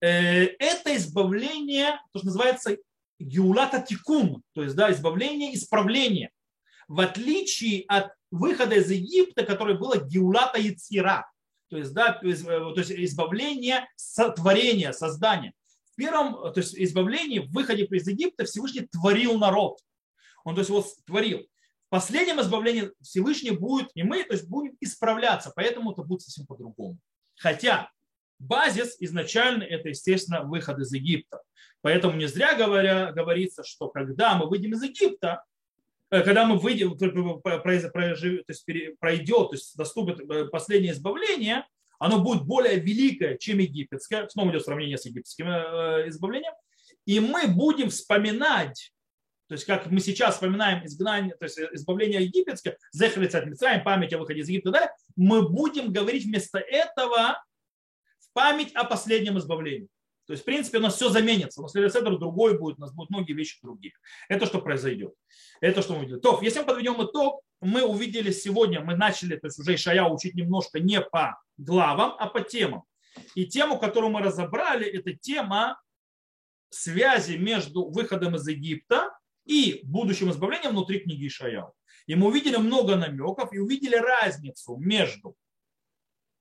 э, 0.00 0.44
это 0.58 0.96
избавление, 0.96 2.00
то, 2.12 2.18
что 2.18 2.26
называется 2.26 2.76
геулата 3.18 3.80
тикун, 3.80 4.42
то 4.52 4.62
есть 4.62 4.76
да, 4.76 4.92
избавление, 4.92 5.54
исправление. 5.54 6.30
В 6.88 7.00
отличие 7.00 7.84
от 7.88 8.12
выхода 8.30 8.76
из 8.76 8.90
Египта, 8.90 9.44
которое 9.44 9.76
было 9.76 9.96
геулата 9.96 10.58
яцира, 10.58 11.30
то 11.68 11.76
есть, 11.76 11.92
да, 11.92 12.20
э, 12.22 12.34
то 12.34 12.74
есть 12.76 12.92
избавление 12.92 13.88
сотворения, 13.96 14.92
создания. 14.92 15.52
В 15.92 15.96
первом, 15.96 16.52
то 16.52 16.60
есть 16.60 16.74
избавлении, 16.76 17.40
в 17.40 17.50
выходе 17.52 17.84
из 17.84 18.06
Египта 18.06 18.44
Всевышний 18.44 18.86
творил 18.86 19.38
народ. 19.38 19.78
Он 20.44 20.54
то 20.54 20.60
есть 20.60 20.70
его 20.70 20.84
творил. 21.06 21.40
В 21.86 21.90
последнем 21.90 22.40
избавлении 22.40 22.90
Всевышний 23.00 23.50
будет, 23.50 23.90
и 23.94 24.02
мы 24.02 24.22
то 24.24 24.34
есть, 24.34 24.48
будем 24.48 24.76
исправляться, 24.80 25.52
поэтому 25.54 25.92
это 25.92 26.02
будет 26.02 26.22
совсем 26.22 26.46
по-другому. 26.46 26.98
Хотя 27.36 27.90
базис 28.38 28.96
изначально 29.00 29.62
это, 29.62 29.88
естественно, 29.88 30.42
выход 30.42 30.78
из 30.78 30.92
Египта. 30.92 31.40
Поэтому 31.80 32.16
не 32.16 32.26
зря 32.26 32.54
говоря, 32.54 33.12
говорится, 33.12 33.62
что 33.64 33.88
когда 33.88 34.34
мы 34.34 34.48
выйдем 34.48 34.72
из 34.72 34.82
Египта, 34.82 35.44
э, 35.44 35.55
когда 36.10 36.46
мы 36.46 36.58
выйдем, 36.58 36.96
то 36.96 37.06
есть 37.06 38.64
пройдет, 38.98 39.48
то 39.48 39.54
есть 39.54 39.76
доступит 39.76 40.20
э, 40.20 40.46
последнее 40.46 40.92
избавление, 40.92 41.66
оно 41.98 42.22
будет 42.22 42.44
более 42.44 42.78
великое, 42.78 43.38
чем 43.38 43.58
египетское. 43.58 44.28
Снова 44.28 44.50
идет 44.50 44.64
сравнение 44.64 44.98
с 44.98 45.06
египетским 45.06 45.48
э, 45.48 46.08
избавлением. 46.08 46.52
И 47.06 47.20
мы 47.20 47.48
будем 47.48 47.90
вспоминать 47.90 48.92
то 49.48 49.52
есть, 49.52 49.64
как 49.64 49.86
мы 49.86 50.00
сейчас 50.00 50.34
вспоминаем 50.34 50.84
изгнание, 50.84 51.36
то 51.36 51.44
есть 51.44 51.58
избавление 51.58 52.24
египетское, 52.24 52.76
Зехалица 52.92 53.38
от 53.38 53.46
Мицраем, 53.46 53.84
память 53.84 54.12
о 54.12 54.18
выходе 54.18 54.40
из 54.40 54.48
Египта, 54.48 54.72
да, 54.72 54.92
мы 55.14 55.48
будем 55.48 55.92
говорить 55.92 56.24
вместо 56.24 56.58
этого 56.58 57.40
в 58.18 58.32
память 58.32 58.74
о 58.74 58.82
последнем 58.84 59.38
избавлении. 59.38 59.88
То 60.26 60.32
есть, 60.32 60.42
в 60.42 60.46
принципе, 60.46 60.78
у 60.78 60.80
нас 60.80 60.96
все 60.96 61.08
заменится. 61.08 61.60
У 61.60 61.62
нас 61.62 61.72
Седр 61.72 62.18
другой 62.18 62.58
будет, 62.58 62.78
у 62.78 62.80
нас 62.80 62.92
будут 62.92 63.10
многие 63.10 63.32
вещи 63.32 63.58
другие. 63.62 63.94
Это 64.28 64.46
что 64.46 64.60
произойдет. 64.60 65.14
Это 65.60 65.82
что 65.82 65.92
мы 65.94 66.00
увидели. 66.00 66.18
То, 66.18 66.40
если 66.42 66.60
мы 66.60 66.66
подведем 66.66 67.02
итог, 67.04 67.42
мы 67.60 67.82
увидели 67.84 68.32
сегодня, 68.32 68.80
мы 68.80 68.96
начали, 68.96 69.36
то 69.36 69.46
есть 69.46 69.58
уже 69.58 69.74
Ишая 69.74 70.04
учить 70.04 70.34
немножко 70.34 70.80
не 70.80 71.00
по 71.00 71.40
главам, 71.56 72.16
а 72.18 72.26
по 72.26 72.40
темам. 72.40 72.82
И 73.34 73.46
тему, 73.46 73.78
которую 73.78 74.10
мы 74.10 74.20
разобрали, 74.20 74.86
это 74.86 75.14
тема 75.14 75.80
связи 76.70 77.36
между 77.36 77.88
выходом 77.88 78.34
из 78.34 78.46
Египта 78.46 79.16
и 79.44 79.80
будущим 79.84 80.30
избавлением 80.30 80.72
внутри 80.72 81.00
книги 81.00 81.28
Ишаяу. 81.28 81.72
И 82.06 82.14
мы 82.14 82.26
увидели 82.28 82.56
много 82.56 82.96
намеков 82.96 83.52
и 83.52 83.58
увидели 83.58 83.96
разницу 83.96 84.76
между 84.76 85.36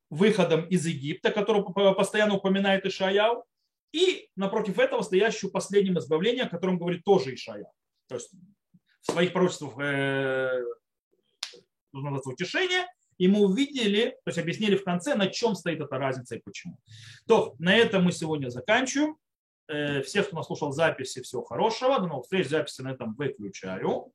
выходом 0.09 0.65
из 0.67 0.85
Египта, 0.85 1.31
который 1.31 1.63
постоянно 1.93 2.35
упоминает 2.35 2.85
Ишаяу, 2.85 3.45
и 3.95 4.29
напротив 4.35 4.77
этого 4.77 5.03
стоящую 5.03 5.51
последним 5.51 5.97
избавлением, 5.99 6.47
о 6.47 6.49
котором 6.49 6.77
говорит 6.77 7.05
тоже 7.05 7.33
Ишаяу. 7.33 7.71
То 8.07 8.15
есть 8.15 8.31
в 9.01 9.11
своих 9.11 9.31
пророчествах 9.31 9.79
э, 9.79 10.61
утешение, 11.93 12.87
и 13.17 13.29
мы 13.29 13.45
увидели, 13.45 14.17
то 14.25 14.29
есть 14.29 14.37
объяснили 14.37 14.75
в 14.75 14.83
конце, 14.83 15.15
на 15.15 15.27
чем 15.27 15.55
стоит 15.55 15.79
эта 15.79 15.97
разница 15.97 16.35
и 16.35 16.41
почему. 16.43 16.77
То, 17.25 17.55
на 17.57 17.73
этом 17.73 18.03
мы 18.03 18.11
сегодня 18.11 18.49
заканчиваем. 18.49 19.15
Э, 19.69 20.01
всех, 20.01 20.27
кто 20.27 20.35
нас 20.35 20.47
слушал 20.47 20.73
записи, 20.73 21.21
всего 21.21 21.43
хорошего. 21.43 21.97
До 21.99 22.07
новых 22.07 22.23
встреч. 22.23 22.49
Записи 22.49 22.81
на 22.81 22.91
этом 22.91 23.15
выключаю. 23.15 24.11